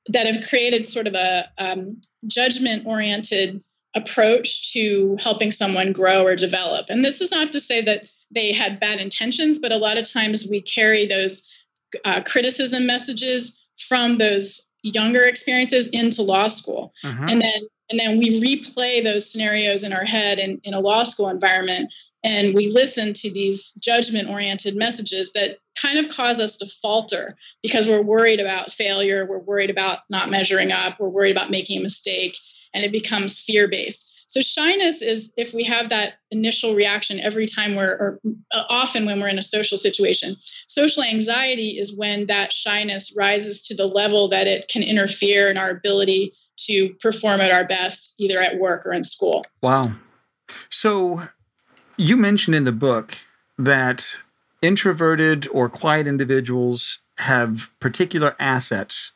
that 0.10 0.28
have 0.28 0.48
created 0.48 0.86
sort 0.86 1.08
of 1.08 1.14
a 1.14 1.50
um, 1.58 2.00
judgment 2.28 2.86
oriented 2.86 3.64
approach 3.96 4.72
to 4.74 5.18
helping 5.20 5.52
someone 5.52 5.92
grow 5.92 6.26
or 6.26 6.36
develop. 6.36 6.86
And 6.90 7.04
this 7.04 7.22
is 7.22 7.32
not 7.32 7.52
to 7.52 7.60
say 7.60 7.82
that 7.82 8.08
they 8.34 8.54
had 8.54 8.80
bad 8.80 9.00
intentions, 9.00 9.60
but 9.60 9.72
a 9.72 9.78
lot 9.78 9.98
of 9.98 10.10
times 10.10 10.48
we 10.48 10.62
carry 10.62 11.06
those 11.06 11.44
uh, 12.06 12.22
criticism 12.24 12.86
messages 12.86 13.60
from 13.78 14.18
those 14.18 14.62
younger 14.84 15.24
experiences 15.26 15.88
into 15.88 16.22
law 16.22 16.48
school. 16.48 16.94
Uh-huh. 17.04 17.26
And 17.28 17.42
then 17.42 17.62
and 17.92 18.00
then 18.00 18.18
we 18.18 18.40
replay 18.40 19.04
those 19.04 19.30
scenarios 19.30 19.84
in 19.84 19.92
our 19.92 20.06
head 20.06 20.40
in, 20.40 20.62
in 20.64 20.74
a 20.74 20.80
law 20.80 21.04
school 21.04 21.28
environment 21.28 21.94
and 22.24 22.56
we 22.56 22.72
listen 22.72 23.14
to 23.14 23.32
these 23.32 23.72
judgment 23.74 24.30
oriented 24.30 24.76
messages 24.76 25.34
that 25.34 25.58
kind 25.76 25.98
of 25.98 26.08
cause 26.08 26.40
us 26.40 26.56
to 26.58 26.66
falter 26.66 27.36
because 27.62 27.88
we're 27.88 28.02
worried 28.02 28.40
about 28.40 28.72
failure 28.72 29.26
we're 29.26 29.40
worried 29.40 29.70
about 29.70 30.00
not 30.10 30.30
measuring 30.30 30.72
up 30.72 31.00
we're 31.00 31.10
worried 31.10 31.34
about 31.34 31.52
making 31.52 31.80
a 31.80 31.84
mistake 31.84 32.38
and 32.74 32.84
it 32.84 32.92
becomes 32.92 33.40
fear 33.40 33.68
based 33.68 34.12
so 34.32 34.40
shyness 34.40 35.02
is 35.02 35.30
if 35.36 35.54
we 35.54 35.66
have 35.66 35.90
that 35.90 36.14
initial 36.32 36.74
reaction 36.74 37.20
every 37.20 37.46
time 37.46 37.76
we're, 37.76 37.92
or 37.92 38.20
uh, 38.54 38.64
often 38.70 39.06
when 39.06 39.20
we're 39.20 39.28
in 39.28 39.38
a 39.38 39.44
social 39.44 39.78
situation. 39.78 40.38
Social 40.70 41.04
anxiety 41.04 41.78
is 41.78 41.94
when 41.94 42.28
that 42.28 42.54
shyness 42.54 43.14
rises 43.14 43.62
to 43.64 43.76
the 43.76 43.88
level 43.88 44.30
that 44.30 44.48
it 44.48 44.70
can 44.70 44.84
interfere 44.84 45.50
in 45.50 45.58
our 45.58 45.70
ability 45.70 46.32
to 46.68 46.96
perform 47.02 47.42
at 47.42 47.52
our 47.52 47.68
best, 47.68 48.16
either 48.20 48.40
at 48.42 48.58
work 48.58 48.86
or 48.86 48.94
in 48.94 49.04
school. 49.04 49.44
Wow. 49.62 49.88
So 50.70 51.22
you 51.98 52.16
mentioned 52.16 52.56
in 52.56 52.64
the 52.64 52.72
book 52.72 53.18
that 53.58 54.18
introverted 54.62 55.50
or 55.52 55.68
quiet 55.68 56.08
individuals 56.08 57.00
have 57.18 57.70
particular 57.82 58.34
assets 58.40 59.12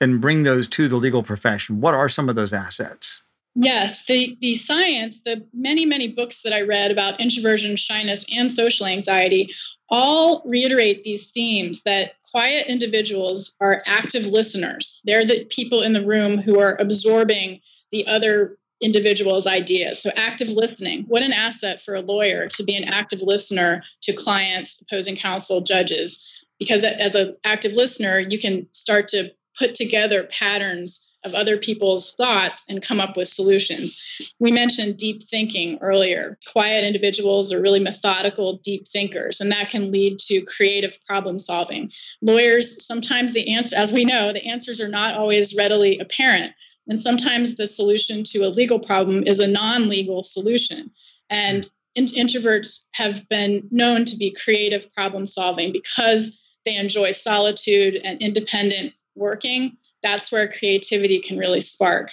and 0.00 0.20
bring 0.20 0.42
those 0.42 0.68
to 0.68 0.88
the 0.88 0.96
legal 0.96 1.22
profession. 1.22 1.80
What 1.80 1.94
are 1.94 2.08
some 2.08 2.28
of 2.28 2.36
those 2.36 2.52
assets? 2.52 3.22
Yes, 3.54 4.04
the 4.06 4.36
the 4.40 4.54
science, 4.54 5.20
the 5.20 5.44
many 5.52 5.84
many 5.84 6.08
books 6.08 6.42
that 6.42 6.52
I 6.52 6.62
read 6.62 6.90
about 6.90 7.20
introversion, 7.20 7.76
shyness, 7.76 8.24
and 8.30 8.50
social 8.50 8.86
anxiety 8.86 9.52
all 9.90 10.42
reiterate 10.44 11.02
these 11.02 11.30
themes 11.30 11.82
that 11.82 12.12
quiet 12.30 12.66
individuals 12.68 13.56
are 13.60 13.82
active 13.86 14.26
listeners. 14.26 15.00
They're 15.04 15.24
the 15.24 15.44
people 15.46 15.82
in 15.82 15.92
the 15.92 16.06
room 16.06 16.38
who 16.38 16.60
are 16.60 16.76
absorbing 16.78 17.60
the 17.90 18.06
other 18.06 18.58
individual's 18.80 19.46
ideas. 19.46 20.00
So 20.00 20.10
active 20.14 20.50
listening. 20.50 21.04
What 21.08 21.22
an 21.24 21.32
asset 21.32 21.80
for 21.80 21.96
a 21.96 22.00
lawyer 22.00 22.48
to 22.50 22.62
be 22.62 22.76
an 22.76 22.84
active 22.84 23.22
listener 23.22 23.82
to 24.02 24.12
clients, 24.12 24.80
opposing 24.82 25.16
counsel, 25.16 25.62
judges 25.62 26.24
because 26.58 26.84
as 26.84 27.14
an 27.14 27.36
active 27.44 27.72
listener, 27.72 28.18
you 28.18 28.38
can 28.38 28.66
start 28.72 29.08
to 29.08 29.30
put 29.58 29.74
together 29.74 30.24
patterns 30.24 31.04
of 31.24 31.34
other 31.34 31.56
people's 31.56 32.12
thoughts 32.14 32.64
and 32.68 32.82
come 32.82 33.00
up 33.00 33.16
with 33.16 33.26
solutions. 33.26 34.00
We 34.38 34.52
mentioned 34.52 34.98
deep 34.98 35.22
thinking 35.24 35.78
earlier. 35.80 36.38
Quiet 36.46 36.84
individuals 36.84 37.52
are 37.52 37.60
really 37.60 37.80
methodical, 37.80 38.58
deep 38.58 38.86
thinkers, 38.86 39.40
and 39.40 39.50
that 39.50 39.70
can 39.70 39.90
lead 39.90 40.20
to 40.20 40.42
creative 40.42 40.96
problem 41.04 41.40
solving. 41.40 41.90
Lawyers, 42.22 42.84
sometimes 42.84 43.32
the 43.32 43.52
answer, 43.52 43.74
as 43.76 43.92
we 43.92 44.04
know, 44.04 44.32
the 44.32 44.46
answers 44.46 44.80
are 44.80 44.88
not 44.88 45.14
always 45.14 45.56
readily 45.56 45.98
apparent. 45.98 46.52
And 46.86 46.98
sometimes 46.98 47.56
the 47.56 47.66
solution 47.66 48.22
to 48.24 48.46
a 48.46 48.48
legal 48.48 48.78
problem 48.78 49.24
is 49.26 49.40
a 49.40 49.48
non 49.48 49.88
legal 49.88 50.22
solution. 50.22 50.90
And 51.28 51.68
in- 51.96 52.06
introverts 52.06 52.86
have 52.92 53.28
been 53.28 53.66
known 53.70 54.04
to 54.06 54.16
be 54.16 54.30
creative 54.30 54.90
problem 54.94 55.26
solving 55.26 55.72
because 55.72 56.40
they 56.64 56.76
enjoy 56.76 57.10
solitude 57.10 57.96
and 57.96 58.20
independent 58.20 58.92
working 59.18 59.76
that's 60.02 60.30
where 60.30 60.48
creativity 60.48 61.20
can 61.20 61.38
really 61.38 61.60
spark. 61.60 62.10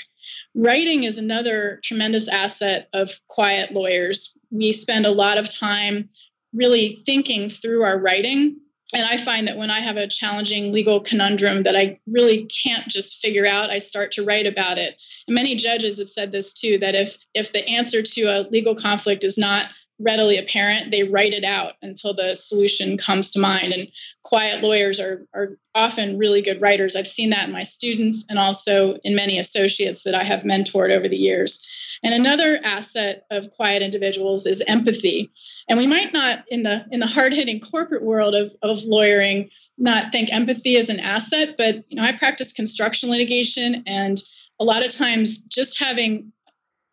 Writing 0.55 1.03
is 1.03 1.17
another 1.17 1.79
tremendous 1.83 2.27
asset 2.27 2.87
of 2.93 3.19
quiet 3.27 3.73
lawyers. 3.73 4.37
We 4.51 4.71
spend 4.71 5.05
a 5.05 5.11
lot 5.11 5.37
of 5.37 5.53
time 5.53 6.09
really 6.53 7.01
thinking 7.05 7.49
through 7.49 7.83
our 7.83 7.99
writing. 7.99 8.57
And 8.93 9.03
I 9.05 9.17
find 9.17 9.47
that 9.47 9.57
when 9.57 9.69
I 9.69 9.81
have 9.81 9.97
a 9.97 10.07
challenging 10.07 10.71
legal 10.71 11.01
conundrum 11.01 11.63
that 11.63 11.75
I 11.75 11.99
really 12.07 12.45
can't 12.45 12.87
just 12.87 13.17
figure 13.17 13.45
out, 13.45 13.69
I 13.69 13.79
start 13.79 14.11
to 14.13 14.23
write 14.23 14.45
about 14.45 14.77
it. 14.77 14.95
And 15.27 15.35
many 15.35 15.55
judges 15.55 15.99
have 15.99 16.09
said 16.09 16.31
this 16.31 16.53
too 16.53 16.77
that 16.79 16.95
if 16.95 17.17
if 17.33 17.51
the 17.51 17.67
answer 17.67 18.01
to 18.01 18.21
a 18.23 18.47
legal 18.49 18.75
conflict 18.75 19.23
is 19.23 19.37
not 19.37 19.65
readily 19.99 20.37
apparent, 20.37 20.91
they 20.91 21.03
write 21.03 21.33
it 21.33 21.43
out 21.43 21.73
until 21.81 22.13
the 22.13 22.35
solution 22.35 22.97
comes 22.97 23.29
to 23.29 23.39
mind. 23.39 23.71
And 23.71 23.89
quiet 24.23 24.61
lawyers 24.61 24.99
are, 24.99 25.25
are 25.33 25.57
often 25.73 26.17
really 26.17 26.41
good 26.41 26.61
writers. 26.61 26.95
I've 26.95 27.07
seen 27.07 27.29
that 27.29 27.47
in 27.47 27.53
my 27.53 27.63
students 27.63 28.25
and 28.29 28.37
also 28.37 28.95
in 29.03 29.15
many 29.15 29.39
associates 29.39 30.03
that 30.03 30.15
I 30.15 30.23
have 30.23 30.43
mentored 30.43 30.93
over 30.93 31.07
the 31.07 31.15
years. 31.15 31.65
And 32.03 32.13
another 32.13 32.59
asset 32.63 33.25
of 33.31 33.51
quiet 33.51 33.81
individuals 33.81 34.45
is 34.45 34.61
empathy. 34.67 35.31
And 35.69 35.79
we 35.79 35.87
might 35.87 36.13
not 36.13 36.43
in 36.49 36.63
the 36.63 36.85
in 36.91 36.99
the 36.99 37.07
hard-hitting 37.07 37.61
corporate 37.61 38.03
world 38.03 38.35
of, 38.35 38.53
of 38.61 38.83
lawyering 38.83 39.49
not 39.77 40.11
think 40.11 40.31
empathy 40.31 40.75
is 40.75 40.89
an 40.89 40.99
asset, 40.99 41.55
but 41.57 41.85
you 41.87 41.95
know, 41.95 42.03
I 42.03 42.11
practice 42.11 42.51
construction 42.51 43.09
litigation 43.09 43.81
and 43.87 44.21
a 44.59 44.63
lot 44.63 44.83
of 44.83 44.91
times 44.91 45.39
just 45.39 45.79
having 45.79 46.31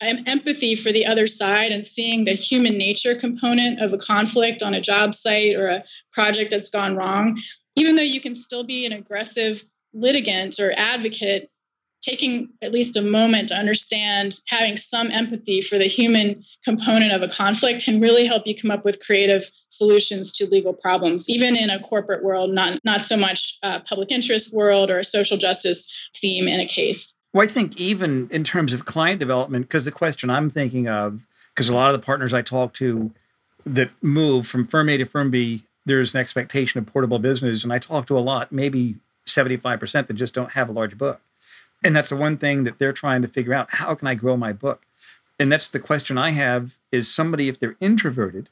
empathy 0.03 0.75
for 0.75 0.93
the 0.93 1.07
other 1.07 1.27
side 1.27 1.73
and 1.73 1.87
seeing 1.87 2.25
the 2.25 2.35
human 2.35 2.77
nature 2.77 3.15
component 3.15 3.81
of 3.81 3.93
a 3.93 3.99
conflict 3.99 4.63
on 4.63 4.75
a 4.75 4.81
job 4.81 5.15
site 5.15 5.55
or 5.55 5.69
a 5.69 5.85
project 6.13 6.51
that's 6.51 6.71
gone 6.71 6.97
wrong, 6.97 7.41
even 7.77 7.97
though 7.97 8.03
you 8.03 8.21
can 8.21 8.35
still 8.35 8.65
be 8.65 8.85
an 8.87 8.93
aggressive 8.93 9.65
litigant 9.95 10.59
or 10.59 10.73
advocate, 10.77 11.51
taking 12.03 12.49
at 12.63 12.73
least 12.73 12.97
a 12.97 13.03
moment 13.03 13.49
to 13.49 13.55
understand 13.55 14.41
having 14.49 14.77
some 14.77 15.11
empathy 15.11 15.61
for 15.61 15.79
the 15.79 15.87
human 15.87 16.43
component 16.65 17.13
of 17.13 17.23
a 17.23 17.29
conflict 17.29 17.85
can 17.85 18.01
really 18.01 18.27
help 18.27 18.45
you 18.45 18.57
come 18.57 18.73
up 18.73 18.85
with 18.85 19.01
creative 19.01 19.49
solutions 19.69 20.33
to 20.33 20.47
legal 20.47 20.73
problems 20.73 21.29
even 21.29 21.57
in 21.57 21.71
a 21.71 21.81
corporate 21.81 22.25
world 22.25 22.51
not 22.51 22.79
not 22.85 23.05
so 23.05 23.17
much 23.17 23.57
a 23.63 23.79
public 23.81 24.11
interest 24.11 24.53
world 24.53 24.91
or 24.91 24.99
a 24.99 25.05
social 25.05 25.37
justice 25.37 26.11
theme 26.21 26.49
in 26.49 26.59
a 26.59 26.67
case 26.67 27.17
well, 27.33 27.45
I 27.45 27.49
think 27.49 27.79
even 27.79 28.29
in 28.31 28.45
terms 28.45 28.75
of 28.75 28.85
client 28.85 29.21
development, 29.21 29.67
because 29.67 29.85
the 29.85 29.93
question 29.93 30.31
I'm 30.31 30.51
thinking 30.51 30.89
of, 30.89 31.21
because 31.55 31.69
a 31.69 31.75
lot 31.75 31.95
of 31.95 32.01
the 32.01 32.05
partners 32.05 32.35
I 32.35 32.43
talk 32.43 32.75
to 32.75 33.11
that 33.67 33.91
move 34.03 34.47
from 34.47 34.67
firm 34.67 34.89
A 34.89 34.97
to 34.99 35.05
firm 35.05 35.31
B, 35.31 35.63
there's 35.87 36.15
an 36.15 36.21
expectation 36.21 36.79
of 36.79 36.87
portable 36.87 37.19
business. 37.19 37.65
And 37.65 37.73
I 37.73 37.79
talk 37.79 38.07
to 38.07 38.19
a 38.19 38.21
lot, 38.21 38.53
maybe 38.53 38.97
75% 39.27 40.07
that 40.07 40.15
just 40.15 40.35
don't 40.35 40.51
have 40.51 40.69
a 40.69 40.73
large 40.73 40.97
book. 40.99 41.21
And 41.85 41.95
that's 41.97 42.11
the 42.11 42.17
one 42.17 42.37
thing 42.37 42.65
that 42.65 42.79
they're 42.79 42.93
trying 42.93 43.23
to 43.23 43.29
figure 43.29 43.55
out 43.55 43.69
how 43.71 43.95
can 43.95 44.09
I 44.09 44.15
grow 44.15 44.37
my 44.37 44.53
book? 44.53 44.83
And 45.41 45.51
that's 45.51 45.71
the 45.71 45.81
question 45.81 46.19
I 46.19 46.31
have 46.31 46.77
is 46.93 47.13
somebody, 47.13 47.49
if 47.49 47.59
they're 47.59 47.77
introverted, 47.81 48.49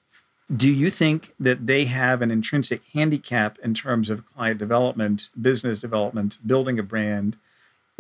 do 0.55 0.71
you 0.71 0.91
think 0.91 1.33
that 1.39 1.65
they 1.65 1.85
have 1.85 2.23
an 2.23 2.33
intrinsic 2.33 2.83
handicap 2.93 3.59
in 3.61 3.75
terms 3.75 4.11
of 4.11 4.27
client 4.35 4.59
development, 4.59 5.29
business 5.41 5.79
development, 5.79 6.39
building 6.45 6.81
a 6.81 6.83
brand? 6.83 7.37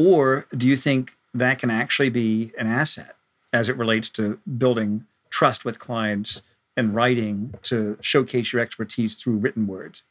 Or 0.01 0.47
do 0.57 0.67
you 0.67 0.77
think 0.77 1.15
that 1.35 1.59
can 1.59 1.71
actually 1.71 2.09
be 2.09 2.53
an 2.57 2.67
asset 2.67 3.15
as 3.53 3.69
it 3.69 3.77
relates 3.77 4.09
to 4.11 4.39
building 4.57 5.05
trust 5.29 5.67
with 5.67 5.79
clients 5.79 6.41
and 6.75 6.95
writing 6.95 7.53
to 7.65 7.99
showcase 8.01 8.51
your 8.51 8.63
expertise 8.63 9.17
through 9.17 9.37
written 9.37 9.67
words? 9.67 10.03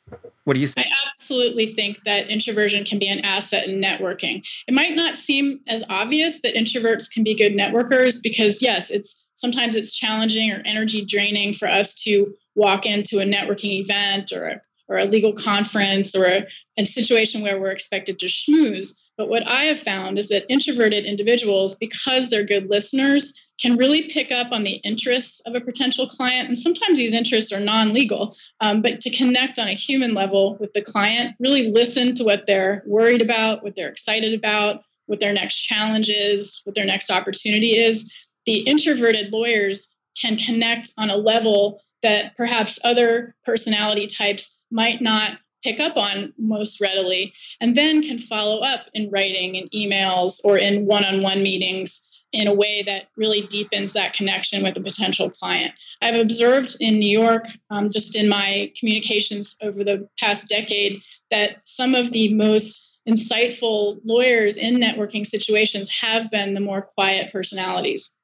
What 0.43 0.53
do 0.53 0.59
you 0.59 0.67
think? 0.67 0.85
I 0.85 0.91
absolutely 1.09 1.65
think 1.65 2.03
that 2.03 2.27
introversion 2.27 2.85
can 2.85 2.99
be 2.99 3.07
an 3.07 3.21
asset 3.21 3.67
in 3.67 3.81
networking. 3.81 4.45
It 4.67 4.75
might 4.75 4.95
not 4.95 5.17
seem 5.17 5.61
as 5.67 5.83
obvious 5.89 6.39
that 6.41 6.53
introverts 6.53 7.11
can 7.11 7.23
be 7.23 7.33
good 7.33 7.53
networkers 7.53 8.21
because 8.21 8.61
yes, 8.61 8.91
it's 8.91 9.23
sometimes 9.33 9.75
it's 9.75 9.97
challenging 9.97 10.51
or 10.51 10.61
energy 10.65 11.03
draining 11.03 11.51
for 11.51 11.67
us 11.67 11.95
to 12.03 12.31
walk 12.53 12.85
into 12.85 13.17
a 13.17 13.25
networking 13.25 13.81
event 13.81 14.33
or 14.33 14.43
a, 14.45 14.61
or 14.89 14.97
a 14.97 15.05
legal 15.05 15.33
conference 15.33 16.15
or 16.15 16.25
a, 16.25 16.45
a 16.77 16.85
situation 16.85 17.41
where 17.41 17.61
we're 17.61 17.71
expected 17.71 18.19
to 18.19 18.25
schmooze. 18.25 18.95
But 19.17 19.29
what 19.29 19.45
I 19.47 19.65
have 19.65 19.79
found 19.79 20.17
is 20.17 20.29
that 20.29 20.45
introverted 20.49 21.05
individuals, 21.05 21.75
because 21.75 22.29
they're 22.29 22.43
good 22.43 22.69
listeners, 22.69 23.33
can 23.61 23.77
really 23.77 24.03
pick 24.09 24.31
up 24.31 24.51
on 24.51 24.63
the 24.63 24.75
interests 24.85 25.41
of 25.45 25.53
a 25.53 25.61
potential 25.61 26.07
client. 26.07 26.47
And 26.47 26.57
sometimes 26.57 26.97
these 26.97 27.13
interests 27.13 27.51
are 27.51 27.59
non 27.59 27.93
legal, 27.93 28.35
um, 28.61 28.81
but 28.81 29.01
to 29.01 29.09
connect 29.09 29.59
on 29.59 29.67
a 29.67 29.73
human 29.73 30.13
level 30.13 30.57
with 30.59 30.73
the 30.73 30.81
client, 30.81 31.35
really 31.39 31.69
listen 31.69 32.15
to 32.15 32.23
what 32.23 32.47
they're 32.47 32.83
worried 32.87 33.21
about, 33.21 33.63
what 33.63 33.75
they're 33.75 33.89
excited 33.89 34.33
about, 34.33 34.83
what 35.07 35.19
their 35.19 35.33
next 35.33 35.57
challenge 35.57 36.09
is, 36.09 36.61
what 36.63 36.75
their 36.75 36.85
next 36.85 37.11
opportunity 37.11 37.77
is. 37.77 38.13
The 38.45 38.59
introverted 38.59 39.33
lawyers 39.33 39.93
can 40.21 40.37
connect 40.37 40.91
on 40.97 41.09
a 41.09 41.17
level 41.17 41.81
that 42.03 42.35
perhaps 42.37 42.79
other 42.83 43.35
personality 43.45 44.07
types 44.07 44.55
might 44.71 45.01
not 45.01 45.39
pick 45.63 45.79
up 45.79 45.97
on 45.97 46.33
most 46.37 46.79
readily, 46.79 47.33
and 47.59 47.75
then 47.75 48.01
can 48.01 48.17
follow 48.17 48.59
up 48.59 48.85
in 48.93 49.09
writing, 49.09 49.55
in 49.55 49.67
emails, 49.69 50.39
or 50.43 50.57
in 50.57 50.85
one 50.85 51.03
on 51.03 51.21
one 51.21 51.43
meetings 51.43 52.05
in 52.31 52.47
a 52.47 52.53
way 52.53 52.83
that 52.83 53.07
really 53.17 53.41
deepens 53.47 53.93
that 53.93 54.13
connection 54.13 54.63
with 54.63 54.77
a 54.77 54.81
potential 54.81 55.29
client. 55.29 55.73
I've 56.01 56.15
observed 56.15 56.77
in 56.79 56.99
New 56.99 57.19
York, 57.19 57.45
um, 57.71 57.89
just 57.89 58.15
in 58.15 58.29
my 58.29 58.71
communications 58.79 59.55
over 59.61 59.83
the 59.83 60.07
past 60.19 60.47
decade, 60.47 61.01
that 61.31 61.57
some 61.65 61.95
of 61.95 62.11
the 62.11 62.33
most 62.33 62.99
insightful 63.07 63.99
lawyers 64.05 64.57
in 64.57 64.75
networking 64.75 65.25
situations 65.25 65.89
have 65.89 66.29
been 66.29 66.53
the 66.53 66.59
more 66.59 66.83
quiet 66.83 67.31
personalities. 67.31 68.15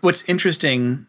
What's 0.00 0.26
interesting 0.28 1.06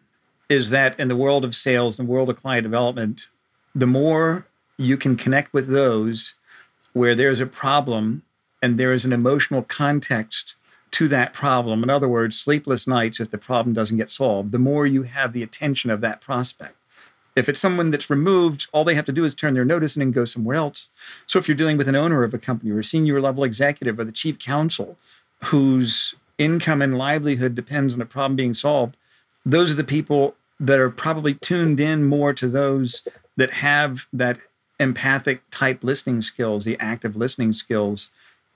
is 0.54 0.70
that 0.70 1.00
in 1.00 1.08
the 1.08 1.16
world 1.16 1.44
of 1.44 1.54
sales, 1.54 1.96
the 1.96 2.04
world 2.04 2.30
of 2.30 2.40
client 2.40 2.62
development, 2.62 3.26
the 3.74 3.86
more 3.86 4.46
you 4.76 4.96
can 4.96 5.16
connect 5.16 5.52
with 5.52 5.66
those 5.66 6.34
where 6.92 7.16
there's 7.16 7.40
a 7.40 7.46
problem 7.46 8.22
and 8.62 8.78
there 8.78 8.92
is 8.92 9.04
an 9.04 9.12
emotional 9.12 9.62
context 9.62 10.54
to 10.92 11.08
that 11.08 11.34
problem. 11.34 11.82
In 11.82 11.90
other 11.90 12.08
words, 12.08 12.38
sleepless 12.38 12.86
nights 12.86 13.18
if 13.18 13.30
the 13.30 13.38
problem 13.38 13.74
doesn't 13.74 13.96
get 13.96 14.12
solved, 14.12 14.52
the 14.52 14.60
more 14.60 14.86
you 14.86 15.02
have 15.02 15.32
the 15.32 15.42
attention 15.42 15.90
of 15.90 16.02
that 16.02 16.20
prospect. 16.20 16.76
If 17.34 17.48
it's 17.48 17.58
someone 17.58 17.90
that's 17.90 18.10
removed, 18.10 18.68
all 18.72 18.84
they 18.84 18.94
have 18.94 19.06
to 19.06 19.12
do 19.12 19.24
is 19.24 19.34
turn 19.34 19.54
their 19.54 19.64
notice 19.64 19.96
in 19.96 20.02
and 20.02 20.14
go 20.14 20.24
somewhere 20.24 20.56
else. 20.56 20.88
So 21.26 21.40
if 21.40 21.48
you're 21.48 21.56
dealing 21.56 21.78
with 21.78 21.88
an 21.88 21.96
owner 21.96 22.22
of 22.22 22.32
a 22.32 22.38
company 22.38 22.70
or 22.70 22.78
a 22.78 22.84
senior 22.84 23.20
level 23.20 23.42
executive 23.42 23.98
or 23.98 24.04
the 24.04 24.12
chief 24.12 24.38
counsel 24.38 24.96
whose 25.46 26.14
income 26.38 26.80
and 26.80 26.96
livelihood 26.96 27.56
depends 27.56 27.96
on 27.96 28.00
a 28.00 28.06
problem 28.06 28.36
being 28.36 28.54
solved, 28.54 28.96
those 29.44 29.72
are 29.72 29.76
the 29.76 29.84
people 29.84 30.36
that 30.60 30.78
are 30.78 30.90
probably 30.90 31.34
tuned 31.34 31.80
in 31.80 32.04
more 32.04 32.32
to 32.34 32.48
those 32.48 33.06
that 33.36 33.50
have 33.50 34.06
that 34.12 34.38
empathic 34.78 35.42
type 35.50 35.82
listening 35.82 36.22
skills, 36.22 36.64
the 36.64 36.78
active 36.80 37.16
listening 37.16 37.52
skills, 37.52 38.10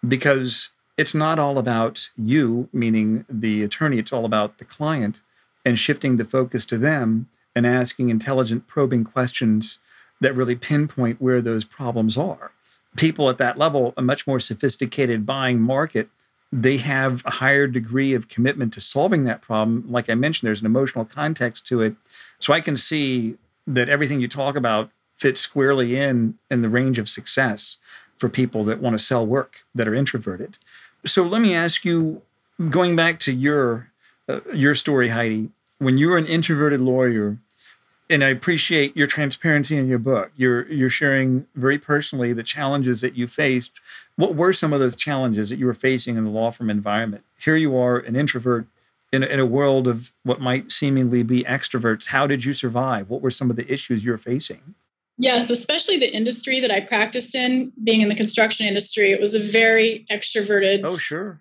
because 0.06 0.70
it's 0.96 1.14
not 1.14 1.38
all 1.38 1.58
about 1.58 2.08
you, 2.16 2.68
meaning 2.72 3.24
the 3.28 3.62
attorney, 3.62 3.98
it's 3.98 4.12
all 4.12 4.24
about 4.24 4.58
the 4.58 4.64
client 4.64 5.20
and 5.64 5.78
shifting 5.78 6.16
the 6.16 6.24
focus 6.24 6.66
to 6.66 6.78
them 6.78 7.28
and 7.54 7.66
asking 7.66 8.10
intelligent, 8.10 8.66
probing 8.66 9.04
questions 9.04 9.78
that 10.20 10.34
really 10.34 10.56
pinpoint 10.56 11.20
where 11.20 11.40
those 11.40 11.64
problems 11.64 12.18
are. 12.18 12.50
People 12.96 13.30
at 13.30 13.38
that 13.38 13.58
level, 13.58 13.94
a 13.96 14.02
much 14.02 14.26
more 14.26 14.40
sophisticated 14.40 15.26
buying 15.26 15.60
market, 15.60 16.08
they 16.52 16.78
have 16.78 17.22
a 17.26 17.30
higher 17.30 17.66
degree 17.66 18.14
of 18.14 18.28
commitment 18.28 18.74
to 18.74 18.80
solving 18.80 19.24
that 19.24 19.42
problem. 19.42 19.84
Like 19.88 20.08
I 20.08 20.14
mentioned, 20.14 20.48
there's 20.48 20.60
an 20.60 20.66
emotional 20.66 21.04
context 21.04 21.66
to 21.68 21.82
it. 21.82 21.94
So 22.40 22.52
I 22.52 22.60
can 22.60 22.76
see 22.76 23.36
that 23.66 23.88
everything 23.88 24.20
you 24.20 24.28
talk 24.28 24.56
about 24.56 24.90
fits 25.16 25.40
squarely 25.40 25.96
in 25.96 26.38
in 26.50 26.62
the 26.62 26.68
range 26.68 26.98
of 26.98 27.08
success 27.08 27.78
for 28.18 28.28
people 28.28 28.64
that 28.64 28.80
want 28.80 28.94
to 28.94 29.04
sell 29.04 29.26
work 29.26 29.62
that 29.74 29.88
are 29.88 29.94
introverted. 29.94 30.56
So 31.04 31.24
let 31.24 31.42
me 31.42 31.54
ask 31.54 31.84
you, 31.84 32.22
going 32.70 32.96
back 32.96 33.20
to 33.20 33.32
your 33.32 33.90
uh, 34.28 34.40
your 34.52 34.74
story, 34.74 35.08
Heidi, 35.08 35.50
when 35.78 35.98
you 35.98 36.08
were 36.08 36.18
an 36.18 36.26
introverted 36.26 36.80
lawyer, 36.80 37.36
and 38.10 38.24
I 38.24 38.28
appreciate 38.28 38.96
your 38.96 39.06
transparency 39.06 39.76
in 39.76 39.88
your 39.88 39.98
book. 39.98 40.30
You're 40.36 40.66
you're 40.72 40.90
sharing 40.90 41.46
very 41.54 41.78
personally 41.78 42.32
the 42.32 42.42
challenges 42.42 43.00
that 43.02 43.14
you 43.14 43.26
faced. 43.26 43.80
What 44.16 44.34
were 44.34 44.52
some 44.52 44.72
of 44.72 44.80
those 44.80 44.96
challenges 44.96 45.50
that 45.50 45.58
you 45.58 45.66
were 45.66 45.74
facing 45.74 46.16
in 46.16 46.24
the 46.24 46.30
law 46.30 46.50
firm 46.50 46.70
environment? 46.70 47.24
Here 47.38 47.56
you 47.56 47.76
are, 47.76 47.98
an 47.98 48.16
introvert 48.16 48.66
in 49.12 49.22
a, 49.22 49.26
in 49.26 49.40
a 49.40 49.46
world 49.46 49.88
of 49.88 50.12
what 50.24 50.40
might 50.40 50.72
seemingly 50.72 51.22
be 51.22 51.44
extroverts. 51.44 52.06
How 52.06 52.26
did 52.26 52.44
you 52.44 52.52
survive? 52.52 53.10
What 53.10 53.22
were 53.22 53.30
some 53.30 53.50
of 53.50 53.56
the 53.56 53.70
issues 53.70 54.04
you 54.04 54.10
were 54.10 54.18
facing? 54.18 54.74
Yes, 55.18 55.50
especially 55.50 55.98
the 55.98 56.14
industry 56.14 56.60
that 56.60 56.70
I 56.70 56.80
practiced 56.80 57.34
in, 57.34 57.72
being 57.82 58.02
in 58.02 58.08
the 58.08 58.14
construction 58.14 58.66
industry, 58.66 59.10
it 59.10 59.20
was 59.20 59.34
a 59.34 59.40
very 59.40 60.06
extroverted. 60.10 60.84
Oh, 60.84 60.96
sure. 60.96 61.40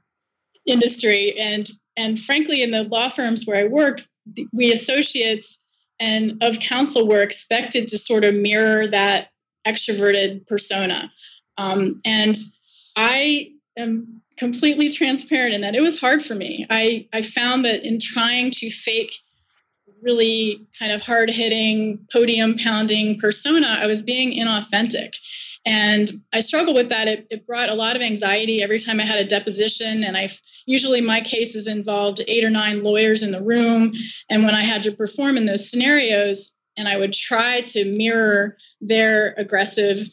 Industry, 0.65 1.37
and 1.39 1.69
and 1.95 2.19
frankly, 2.19 2.61
in 2.61 2.71
the 2.71 2.83
law 2.83 3.07
firms 3.07 3.45
where 3.45 3.57
I 3.57 3.67
worked, 3.67 4.07
we 4.51 4.71
associates 4.71 5.59
and 5.99 6.41
of 6.41 6.59
counsel 6.59 7.07
were 7.07 7.21
expected 7.21 7.87
to 7.87 7.97
sort 7.97 8.23
of 8.23 8.35
mirror 8.35 8.87
that 8.87 9.29
extroverted 9.65 10.47
persona, 10.47 11.11
um, 11.57 11.99
and 12.05 12.37
I 12.95 13.51
am 13.77 14.21
completely 14.37 14.89
transparent 14.89 15.55
in 15.55 15.61
that 15.61 15.75
it 15.75 15.81
was 15.81 15.99
hard 15.99 16.23
for 16.23 16.35
me. 16.35 16.65
I 16.69 17.07
I 17.13 17.21
found 17.21 17.65
that 17.65 17.83
in 17.83 17.99
trying 17.99 18.51
to 18.51 18.69
fake 18.69 19.13
really 20.01 20.65
kind 20.77 20.91
of 20.91 21.01
hard 21.01 21.29
hitting, 21.29 21.99
podium 22.11 22.55
pounding 22.57 23.19
persona, 23.19 23.67
I 23.67 23.87
was 23.87 24.01
being 24.01 24.31
inauthentic. 24.31 25.15
And 25.67 26.09
I 26.31 26.39
struggle 26.39 26.73
with 26.73 26.87
that. 26.87 27.09
It, 27.09 27.27
it, 27.29 27.45
brought 27.45 27.67
a 27.67 27.73
lot 27.73 27.97
of 27.97 28.01
anxiety 28.01 28.63
every 28.63 28.79
time 28.79 29.01
I 29.01 29.05
had 29.05 29.19
a 29.19 29.27
deposition. 29.27 30.05
And 30.05 30.15
I 30.15 30.29
usually 30.65 31.01
my 31.01 31.19
cases 31.19 31.67
involved 31.67 32.21
eight 32.25 32.45
or 32.45 32.49
nine 32.49 32.83
lawyers 32.83 33.21
in 33.21 33.31
the 33.31 33.43
room. 33.43 33.91
And 34.29 34.45
when 34.45 34.55
I 34.55 34.63
had 34.63 34.81
to 34.83 34.93
perform 34.93 35.35
in 35.35 35.45
those 35.45 35.69
scenarios, 35.69 36.53
and 36.77 36.87
I 36.87 36.95
would 36.95 37.11
try 37.11 37.59
to 37.61 37.83
mirror 37.83 38.55
their 38.79 39.33
aggressive 39.37 40.07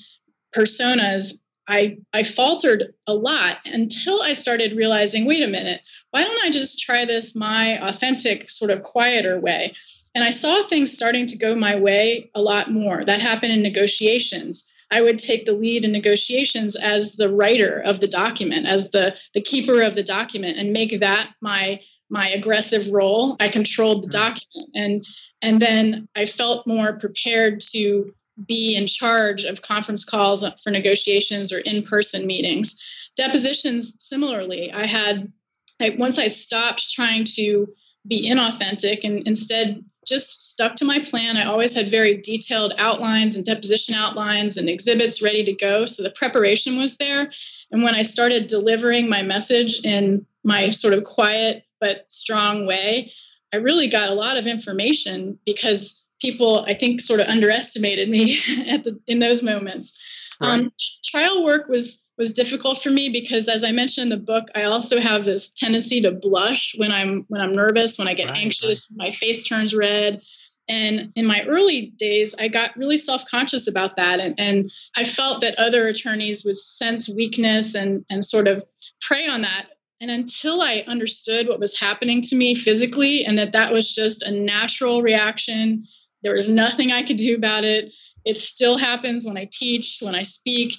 personas, 0.53 1.35
I, 1.69 1.99
I 2.13 2.25
faltered 2.25 2.93
a 3.07 3.15
lot 3.15 3.59
until 3.65 4.23
I 4.23 4.33
started 4.33 4.77
realizing 4.77 5.25
wait 5.25 5.45
a 5.45 5.49
minute, 5.49 5.83
why 6.11 6.25
don't 6.25 6.45
I 6.45 6.51
just 6.51 6.81
try 6.81 7.05
this 7.05 7.37
my 7.37 7.79
authentic, 7.87 8.51
sort 8.51 8.73
of 8.73 8.83
quieter 8.83 9.39
way? 9.39 9.73
And 10.17 10.25
I 10.25 10.31
saw 10.31 10.65
things 10.65 10.93
starting 10.93 11.27
to 11.27 11.39
go 11.39 11.55
my 11.55 11.77
way 11.77 12.29
a 12.35 12.43
lot 12.43 12.73
more. 12.73 13.05
That 13.05 13.21
happened 13.21 13.53
in 13.53 13.63
negotiations. 13.63 14.65
I 14.95 15.01
would 15.03 15.19
take 15.19 15.45
the 15.45 15.53
lead 15.53 15.85
in 15.85 15.91
negotiations 15.91 16.77
as 16.77 17.17
the 17.17 17.29
writer 17.29 17.81
of 17.81 17.99
the 17.99 18.07
document, 18.07 18.67
as 18.67 18.91
the, 18.93 19.17
the 19.35 19.43
keeper 19.43 19.83
of 19.83 19.97
the 19.97 20.05
document, 20.05 20.57
and 20.57 20.73
make 20.73 21.01
that 21.01 21.35
my 21.41 21.81
my 22.11 22.29
aggressive 22.29 22.93
role. 22.93 23.37
I 23.41 23.49
controlled 23.49 24.05
the 24.05 24.09
mm-hmm. 24.09 24.25
document. 24.25 24.71
And 24.75 25.05
and 25.43 25.61
then 25.61 26.09
I 26.15 26.27
felt 26.27 26.67
more 26.67 26.97
prepared 26.99 27.61
to 27.73 28.15
be 28.47 28.77
in 28.77 28.87
charge 28.87 29.45
of 29.45 29.63
conference 29.63 30.05
calls 30.05 30.45
for 30.63 30.71
negotiations 30.71 31.53
or 31.53 31.59
in-person 31.59 32.27
meetings. 32.27 32.77
Depositions, 33.17 33.95
similarly, 33.99 34.73
I 34.73 34.87
had 34.87 35.33
I, 35.81 35.97
once 35.99 36.19
I 36.19 36.29
stopped 36.29 36.91
trying 36.91 37.25
to 37.35 37.67
be 38.07 38.31
inauthentic 38.31 39.01
and 39.03 39.27
instead 39.27 39.85
just 40.07 40.51
stuck 40.51 40.77
to 40.77 40.85
my 40.85 41.01
plan. 41.01 41.37
I 41.37 41.47
always 41.47 41.75
had 41.75 41.91
very 41.91 42.17
detailed 42.17 42.75
outlines 42.79 43.37
and 43.37 43.45
deposition 43.45 43.95
outlines 43.95 44.57
and 44.57 44.69
exhibits 44.69 45.23
ready 45.23 45.45
to 45.45 45.53
go. 45.53 45.87
So 45.87 46.03
the 46.03 46.11
preparation 46.11 46.79
was 46.79 46.97
there. 46.97 47.31
And 47.71 47.83
when 47.83 47.95
I 47.95 48.03
started 48.03 48.47
delivering 48.47 49.09
my 49.09 49.23
message 49.23 49.81
in 49.85 50.25
my 50.45 50.69
sort 50.69 50.95
of 50.95 51.05
quiet 51.05 51.65
but 51.81 52.07
strong 52.09 52.67
way, 52.67 53.13
I 53.53 53.57
really 53.57 53.89
got 53.89 54.11
a 54.11 54.15
lot 54.15 54.37
of 54.37 54.47
information 54.47 55.39
because 55.45 56.03
people 56.21 56.65
I 56.67 56.75
think 56.75 57.01
sort 57.01 57.21
of 57.21 57.27
underestimated 57.27 58.09
me 58.09 58.39
at 58.69 58.85
the 58.85 58.99
in 59.07 59.19
those 59.19 59.43
moments. 59.43 59.99
Right. 60.41 60.61
Um, 60.61 60.73
trial 61.05 61.45
work 61.45 61.69
was 61.69 62.04
was 62.17 62.33
difficult 62.33 62.83
for 62.83 62.91
me 62.91 63.09
because 63.09 63.49
as 63.49 63.65
I 63.65 63.73
mentioned 63.73 64.13
in 64.13 64.19
the 64.19 64.25
book, 64.25 64.49
I 64.55 64.65
also 64.65 65.01
have 65.01 65.25
this 65.25 65.49
tendency 65.49 66.01
to 66.03 66.13
blush 66.13 66.75
when 66.77 66.93
I'm 66.93 67.25
when 67.29 67.41
I'm 67.41 67.55
nervous, 67.55 67.99
when 67.99 68.09
I 68.09 68.15
get 68.15 68.29
right, 68.29 68.39
anxious, 68.39 68.89
right. 68.91 69.07
my 69.07 69.11
face 69.11 69.43
turns 69.43 69.75
red. 69.75 70.23
And 70.67 71.13
in 71.15 71.27
my 71.27 71.43
early 71.45 71.93
days, 71.99 72.35
I 72.39 72.49
got 72.49 72.77
really 72.77 72.97
self 72.97 73.25
conscious 73.27 73.69
about 73.69 73.97
that. 73.97 74.21
And, 74.21 74.35
and 74.39 74.73
I 74.97 75.05
felt 75.05 75.41
that 75.43 75.59
other 75.59 75.89
attorneys 75.89 76.45
would 76.45 76.59
sense 76.59 77.09
weakness 77.09 77.75
and, 77.75 78.05
and 78.09 78.25
sort 78.25 78.49
of 78.49 78.65
prey 79.01 79.27
on 79.27 79.43
that. 79.43 79.67
And 80.01 80.11
until 80.11 80.63
I 80.63 80.85
understood 80.87 81.49
what 81.49 81.61
was 81.61 81.79
happening 81.79 82.23
to 82.23 82.37
me 82.37 82.55
physically 82.55 83.25
and 83.25 83.39
that 83.39 83.53
that 83.53 83.73
was 83.73 83.95
just 83.95 84.23
a 84.23 84.31
natural 84.31 85.03
reaction 85.03 85.87
there 86.25 86.33
was 86.33 86.49
nothing 86.49 86.91
I 86.91 87.05
could 87.05 87.19
do 87.19 87.37
about 87.37 87.63
it. 87.63 87.93
It 88.25 88.41
still 88.41 88.79
happens 88.79 89.27
when 89.27 89.37
I 89.37 89.49
teach, 89.53 89.99
when 90.01 90.15
I 90.15 90.23
speak, 90.23 90.75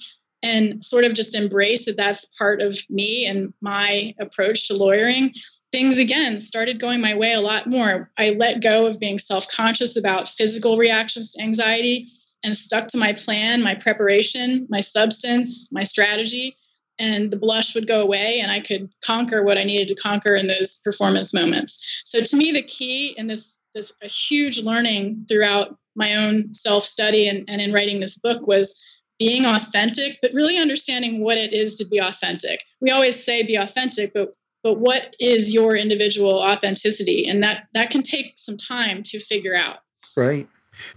and 0.46 0.86
sort 0.86 1.06
of 1.06 1.16
just 1.16 1.34
embrace 1.34 1.86
that 1.86 1.98
that's 1.98 2.26
part 2.38 2.62
of 2.62 2.78
me 2.88 3.26
and 3.26 3.52
my 3.62 4.14
approach 4.20 4.68
to 4.68 4.76
lawyering. 4.76 5.34
Things 5.72 5.98
again 5.98 6.40
started 6.40 6.80
going 6.80 7.02
my 7.02 7.16
way 7.16 7.34
a 7.34 7.42
lot 7.42 7.68
more. 7.68 8.12
I 8.20 8.30
let 8.30 8.62
go 8.62 8.86
of 8.86 9.00
being 9.00 9.18
self 9.18 9.50
conscious 9.50 9.98
about 9.98 10.30
physical 10.30 10.78
reactions 10.78 11.32
to 11.32 11.42
anxiety 11.42 12.08
and 12.44 12.56
stuck 12.56 12.88
to 12.90 12.98
my 12.98 13.12
plan, 13.14 13.64
my 13.64 13.74
preparation, 13.74 14.68
my 14.70 14.82
substance, 14.82 15.70
my 15.72 15.82
strategy 15.82 16.56
and 17.00 17.32
the 17.32 17.38
blush 17.38 17.74
would 17.74 17.88
go 17.88 18.02
away 18.02 18.40
and 18.40 18.52
I 18.52 18.62
could 18.62 18.90
conquer 19.04 19.44
what 19.44 19.58
I 19.58 19.64
needed 19.64 19.88
to 19.90 19.96
conquer 19.96 20.36
in 20.36 20.48
those 20.48 20.80
performance 20.84 21.34
moments. 21.34 22.04
So 22.06 22.22
to 22.22 22.38
me 22.38 22.52
the 22.52 22.62
key 22.62 23.16
in 23.18 23.28
this 23.28 23.58
this 23.74 23.92
a 24.02 24.08
huge 24.08 24.60
learning 24.60 25.26
throughout 25.28 25.78
my 25.96 26.16
own 26.16 26.54
self-study 26.54 27.28
and, 27.28 27.44
and 27.50 27.60
in 27.60 27.74
writing 27.74 28.00
this 28.00 28.18
book 28.18 28.48
was 28.48 28.80
being 29.20 29.46
authentic, 29.46 30.20
but 30.22 30.34
really 30.34 30.58
understanding 30.58 31.24
what 31.24 31.38
it 31.38 31.54
is 31.54 31.78
to 31.78 31.86
be 31.86 32.00
authentic. 32.00 32.64
We 32.82 32.92
always 32.92 33.24
say 33.24 33.44
be 33.44 33.56
authentic, 33.56 34.14
but 34.14 34.34
but 34.64 34.80
what 34.80 35.16
is 35.20 35.54
your 35.54 35.76
individual 35.76 36.40
authenticity? 36.40 37.28
And 37.28 37.44
that 37.44 37.68
that 37.74 37.92
can 37.92 38.02
take 38.02 38.34
some 38.36 38.58
time 38.58 39.04
to 39.04 39.20
figure 39.20 39.56
out. 39.56 39.78
Right. 40.18 40.48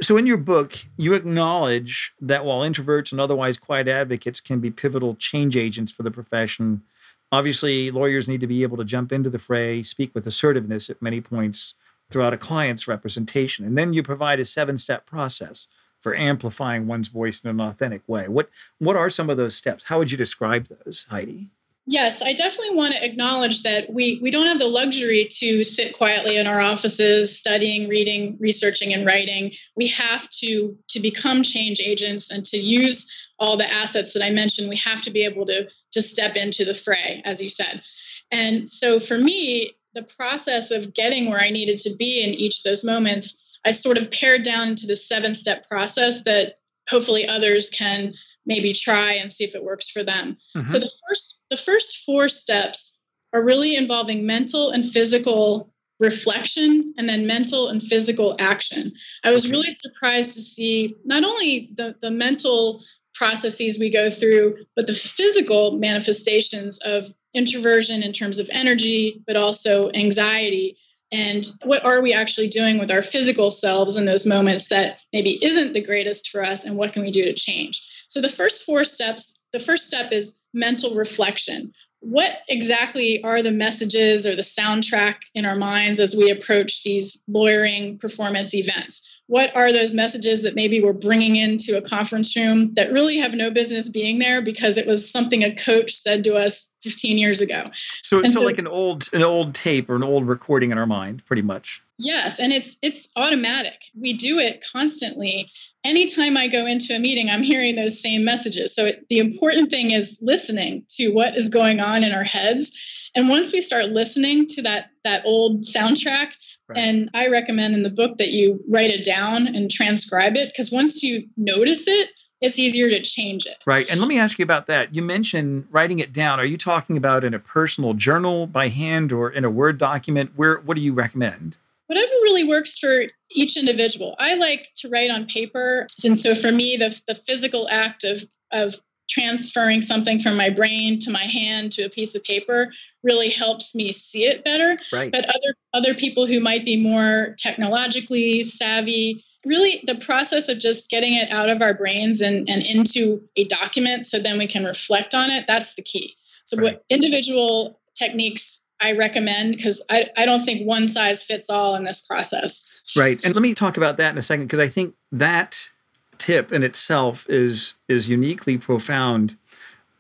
So 0.01 0.17
in 0.17 0.27
your 0.27 0.39
book, 0.39 0.77
you 0.97 1.15
acknowledge 1.15 2.13
that 2.21 2.45
while 2.45 2.61
introverts 2.61 3.13
and 3.13 3.21
otherwise 3.21 3.59
quiet 3.59 3.87
advocates 3.87 4.41
can 4.41 4.59
be 4.59 4.71
pivotal 4.71 5.15
change 5.15 5.57
agents 5.57 5.93
for 5.93 6.03
the 6.03 6.11
profession, 6.11 6.83
Obviously, 7.31 7.91
lawyers 7.91 8.29
need 8.29 8.41
to 8.41 8.47
be 8.47 8.63
able 8.63 8.79
to 8.79 8.85
jump 8.85 9.13
into 9.13 9.29
the 9.29 9.39
fray, 9.39 9.83
speak 9.83 10.15
with 10.15 10.27
assertiveness 10.27 10.89
at 10.89 11.03
many 11.03 11.21
points 11.21 11.75
throughout 12.11 12.33
a 12.33 12.39
client's 12.39 12.89
representation. 12.89 13.67
And 13.67 13.77
then 13.77 13.93
you 13.93 14.03
provide 14.03 14.41
a 14.41 14.47
seven 14.47 14.79
step 14.79 15.05
process 15.05 15.67
for 16.01 16.15
amplifying 16.15 16.87
one's 16.87 17.09
voice 17.09 17.43
in 17.43 17.51
an 17.51 17.61
authentic 17.61 18.03
way. 18.07 18.29
What, 18.29 18.49
what 18.79 18.97
are 18.97 19.11
some 19.11 19.31
of 19.31 19.37
those 19.37 19.57
steps? 19.57 19.85
How 19.85 19.99
would 19.99 20.11
you 20.11 20.17
describe 20.17 20.67
those, 20.67 21.07
Heidi? 21.09 21.49
Yes, 21.91 22.21
I 22.21 22.35
definitely 22.35 22.77
want 22.77 22.95
to 22.95 23.03
acknowledge 23.05 23.63
that 23.63 23.91
we, 23.91 24.21
we 24.23 24.31
don't 24.31 24.47
have 24.47 24.59
the 24.59 24.67
luxury 24.67 25.27
to 25.39 25.65
sit 25.65 25.97
quietly 25.97 26.37
in 26.37 26.47
our 26.47 26.61
offices 26.61 27.37
studying, 27.37 27.89
reading, 27.89 28.37
researching, 28.39 28.93
and 28.93 29.07
writing. 29.07 29.53
We 29.75 29.87
have 29.89 30.29
to 30.41 30.77
to 30.89 31.01
become 31.01 31.43
change 31.43 31.81
agents 31.81 32.31
and 32.31 32.45
to 32.45 32.59
use 32.59 33.11
all 33.39 33.57
the 33.57 33.73
assets 33.73 34.13
that 34.13 34.23
I 34.23 34.29
mentioned. 34.29 34.69
We 34.69 34.77
have 34.77 35.01
to 35.01 35.11
be 35.11 35.25
able 35.25 35.47
to 35.47 35.71
to 35.93 36.03
step 36.03 36.37
into 36.37 36.67
the 36.67 36.75
fray, 36.75 37.23
as 37.25 37.43
you 37.43 37.49
said. 37.49 37.83
And 38.31 38.71
so 38.71 39.01
for 39.01 39.17
me, 39.17 39.73
the 39.95 40.03
process 40.03 40.71
of 40.71 40.93
getting 40.93 41.31
where 41.31 41.41
I 41.41 41.49
needed 41.49 41.79
to 41.79 41.97
be 41.97 42.23
in 42.23 42.35
each 42.35 42.59
of 42.59 42.65
those 42.65 42.85
moments, 42.85 43.48
I 43.65 43.71
sort 43.71 43.99
of 43.99 44.11
pared 44.11 44.43
down 44.43 44.77
to 44.77 44.87
the 44.87 44.97
seven 44.97 45.35
step 45.35 45.69
process 45.69 46.23
that 46.25 46.55
hopefully 46.89 47.27
others 47.27 47.71
can 47.71 48.15
maybe 48.47 48.73
try 48.73 49.13
and 49.13 49.31
see 49.31 49.45
if 49.45 49.55
it 49.55 49.65
works 49.65 49.91
for 49.91 50.03
them. 50.03 50.39
Mm-hmm. 50.57 50.67
So 50.67 50.79
the 50.79 50.91
first 51.09 51.43
the 51.51 51.57
first 51.57 51.99
four 52.05 52.29
steps 52.29 53.01
are 53.33 53.43
really 53.43 53.77
involving 53.77 54.27
mental 54.27 54.71
and 54.71 54.85
physical 54.85 55.73
reflection 56.01 56.95
and 56.97 57.09
then 57.09 57.27
mental 57.27 57.69
and 57.69 57.83
physical 57.83 58.37
action. 58.39 58.93
I 59.25 59.33
was 59.33 59.51
really 59.51 59.71
surprised 59.71 60.33
to 60.35 60.41
see 60.41 60.95
not 61.05 61.25
only 61.25 61.71
the, 61.77 61.97
the 62.01 62.11
mental 62.11 62.83
processes 63.15 63.79
we 63.79 63.91
go 63.91 64.09
through, 64.09 64.55
but 64.77 64.87
the 64.87 64.95
physical 64.95 65.73
manifestations 65.73 66.79
of 66.79 67.13
introversion 67.35 68.03
in 68.03 68.13
terms 68.13 68.39
of 68.39 68.49
energy, 68.53 69.23
but 69.27 69.37
also 69.37 69.91
anxiety. 69.91 70.77
And 71.11 71.47
what 71.65 71.85
are 71.85 72.03
we 72.03 72.13
actually 72.13 72.49
doing 72.49 72.79
with 72.79 72.91
our 72.91 73.03
physical 73.03 73.51
selves 73.51 73.97
in 73.97 74.05
those 74.05 74.27
moments 74.27 74.69
that 74.69 75.01
maybe 75.13 75.43
isn't 75.43 75.73
the 75.73 75.85
greatest 75.85 76.29
for 76.29 76.45
us? 76.45 76.65
And 76.65 76.77
what 76.77 76.93
can 76.93 77.03
we 77.03 77.11
do 77.11 77.25
to 77.25 77.35
change? 77.35 77.83
So, 78.09 78.21
the 78.21 78.29
first 78.29 78.65
four 78.65 78.85
steps 78.85 79.39
the 79.53 79.59
first 79.59 79.87
step 79.87 80.13
is 80.13 80.35
mental 80.53 80.95
reflection. 80.95 81.73
What 82.01 82.39
exactly 82.49 83.23
are 83.25 83.43
the 83.43 83.51
messages 83.51 84.27
or 84.27 84.37
the 84.37 84.43
soundtrack 84.43 85.17
in 85.35 85.45
our 85.45 85.57
minds 85.57 85.99
as 85.99 86.15
we 86.15 86.31
approach 86.31 86.85
these 86.85 87.23
lawyering 87.27 87.99
performance 87.99 88.55
events? 88.55 89.03
What 89.27 89.55
are 89.55 89.73
those 89.73 89.95
messages 89.95 90.43
that 90.43 90.55
maybe 90.55 90.81
we're 90.81 90.93
bringing 90.93 91.37
into 91.37 91.77
a 91.77 91.83
conference 91.83 92.35
room 92.37 92.73
that 92.75 92.93
really 92.93 93.19
have 93.19 93.35
no 93.35 93.51
business 93.51 93.89
being 93.89 94.19
there 94.19 94.41
because 94.41 94.77
it 94.77 94.87
was 94.87 95.11
something 95.11 95.43
a 95.43 95.55
coach 95.55 95.93
said 95.93 96.25
to 96.25 96.35
us 96.35 96.73
15 96.83 97.19
years 97.19 97.41
ago? 97.41 97.65
So, 98.03 98.23
so, 98.23 98.29
so 98.29 98.43
like 98.43 98.59
an 98.59 98.69
old 98.69 99.09
an 99.13 99.23
old 99.23 99.55
tape 99.55 99.91
or 99.91 99.97
an 99.97 100.05
old 100.05 100.27
recording 100.27 100.71
in 100.71 100.79
our 100.79 100.87
mind, 100.87 101.25
pretty 101.27 101.43
much. 101.43 101.83
Yes, 101.99 102.39
and 102.39 102.53
it's 102.53 102.79
it's 102.83 103.09
automatic. 103.17 103.91
We 103.95 104.13
do 104.13 104.39
it 104.39 104.65
constantly 104.73 105.51
anytime 105.85 106.37
I 106.37 106.49
go 106.49 106.67
into 106.67 106.95
a 106.95 106.99
meeting, 106.99 107.31
I'm 107.31 107.43
hearing 107.43 107.77
those 107.77 108.01
same 108.01 108.25
messages. 108.25 108.75
So 108.75 108.87
it, 108.87 109.07
the 109.09 109.19
important 109.19 109.71
thing 109.71 109.93
is 109.93 110.19
listening 110.21 110.85
to 110.91 111.09
what 111.09 111.37
is 111.37 111.49
going 111.49 111.81
on 111.81 112.05
in 112.05 112.13
our 112.13 112.25
heads. 112.25 113.11
And 113.15 113.29
once 113.29 113.53
we 113.53 113.61
start 113.61 113.87
listening 113.87 114.47
to 114.49 114.63
that 114.63 114.91
that 115.05 115.23
old 115.25 115.65
soundtrack, 115.65 116.33
right. 116.69 116.77
and 116.77 117.11
I 117.15 117.29
recommend 117.29 117.75
in 117.75 117.83
the 117.83 117.91
book 117.91 118.19
that 118.19 118.29
you 118.29 118.61
write 118.69 118.91
it 118.91 119.05
down 119.05 119.47
and 119.47 119.71
transcribe 119.71 120.37
it 120.37 120.51
because 120.53 120.71
once 120.71 121.03
you 121.03 121.27
notice 121.37 121.89
it, 121.89 122.11
it's 122.41 122.59
easier 122.59 122.89
to 122.89 123.03
change 123.03 123.47
it. 123.47 123.57
Right. 123.67 123.87
And 123.89 123.99
let 123.99 124.09
me 124.09 124.19
ask 124.19 124.39
you 124.39 124.45
about 124.45 124.67
that. 124.67 124.95
You 124.95 125.03
mentioned 125.03 125.67
writing 125.71 125.99
it 125.99 126.13
down. 126.13 126.39
Are 126.39 126.45
you 126.45 126.57
talking 126.59 126.97
about 126.97 127.25
in 127.25 127.35
a 127.35 127.39
personal 127.39 127.95
journal 127.95 128.47
by 128.47 128.69
hand 128.69 129.13
or 129.13 129.31
in 129.31 129.45
a 129.45 129.51
Word 129.51 129.79
document? 129.79 130.33
Where 130.37 130.59
what 130.61 130.77
do 130.77 130.83
you 130.83 130.93
recommend? 130.93 131.57
Whatever 131.89 132.13
really 132.23 132.45
works 132.45 132.79
for 132.79 133.03
each 133.33 133.57
individual. 133.57 134.15
I 134.19 134.35
like 134.35 134.71
to 134.77 134.89
write 134.89 135.11
on 135.11 135.27
paper. 135.27 135.87
And 136.05 136.19
so 136.19 136.35
for 136.35 136.53
me, 136.53 136.77
the, 136.77 136.99
the 137.07 137.15
physical 137.15 137.67
act 137.71 138.05
of, 138.05 138.25
of 138.53 138.77
transferring 139.09 139.81
something 139.81 140.19
from 140.19 140.37
my 140.37 140.51
brain 140.51 140.99
to 141.01 141.11
my 141.11 141.25
hand 141.25 141.73
to 141.73 141.83
a 141.83 141.89
piece 141.89 142.15
of 142.15 142.23
paper 142.25 142.73
really 143.03 143.31
helps 143.31 143.75
me 143.75 143.91
see 143.91 144.27
it 144.27 144.45
better. 144.45 144.77
Right. 144.93 145.11
But 145.11 145.25
other 145.25 145.55
other 145.75 145.95
people 145.95 146.27
who 146.27 146.41
might 146.41 146.65
be 146.65 146.77
more 146.77 147.35
technologically 147.39 148.43
savvy, 148.43 149.25
really 149.47 149.83
the 149.87 149.95
process 149.95 150.49
of 150.49 150.59
just 150.59 150.91
getting 150.91 151.15
it 151.15 151.31
out 151.31 151.49
of 151.49 151.63
our 151.63 151.75
brains 151.75 152.21
and, 152.21 152.49
and 152.49 152.63
into 152.63 153.23
a 153.37 153.45
document 153.45 154.05
so 154.05 154.19
then 154.19 154.39
we 154.39 154.47
can 154.47 154.65
reflect 154.65 155.15
on 155.15 155.31
it, 155.31 155.47
that's 155.47 155.75
the 155.75 155.83
key. 155.83 156.15
So 156.45 156.57
right. 156.57 156.65
what 156.65 156.85
individual 156.91 157.81
techniques 157.95 158.65
I 158.81 158.93
recommend 158.93 159.57
because 159.57 159.85
I, 159.91 160.07
I 160.17 160.25
don't 160.25 160.45
think 160.45 160.67
one 160.67 160.87
size 160.87 161.23
fits 161.23 161.51
all 161.51 161.75
in 161.75 161.85
this 161.85 162.01
process. 162.01 162.73
Right. 162.97 163.19
And 163.25 163.35
let 163.35 163.43
me 163.43 163.55
talk 163.55 163.77
about 163.77 163.97
that 163.97 164.13
in 164.13 164.19
a 164.19 164.23
second 164.23 164.47
because 164.47 164.61
I 164.61 164.69
think 164.69 164.95
that 165.13 165.71
tip 166.19 166.53
in 166.53 166.63
itself 166.63 167.27
is 167.29 167.75
is 167.89 168.09
uniquely 168.09 168.59
profound 168.59 169.37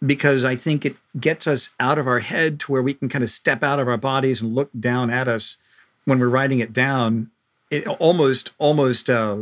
because 0.04 0.44
I 0.44 0.56
think 0.56 0.86
it 0.86 0.96
gets 1.18 1.46
us 1.46 1.70
out 1.80 1.98
of 1.98 2.06
our 2.06 2.20
head 2.20 2.60
to 2.60 2.72
where 2.72 2.82
we 2.82 2.94
can 2.94 3.08
kind 3.08 3.24
of 3.24 3.30
step 3.30 3.62
out 3.62 3.80
of 3.80 3.88
our 3.88 3.96
bodies 3.96 4.42
and 4.42 4.54
look 4.54 4.70
down 4.78 5.10
at 5.10 5.26
us 5.28 5.58
when 6.04 6.18
we're 6.20 6.28
writing 6.28 6.60
it 6.60 6.72
down. 6.72 7.30
It 7.70 7.86
almost 7.86 8.52
almost 8.58 9.10
uh, 9.10 9.38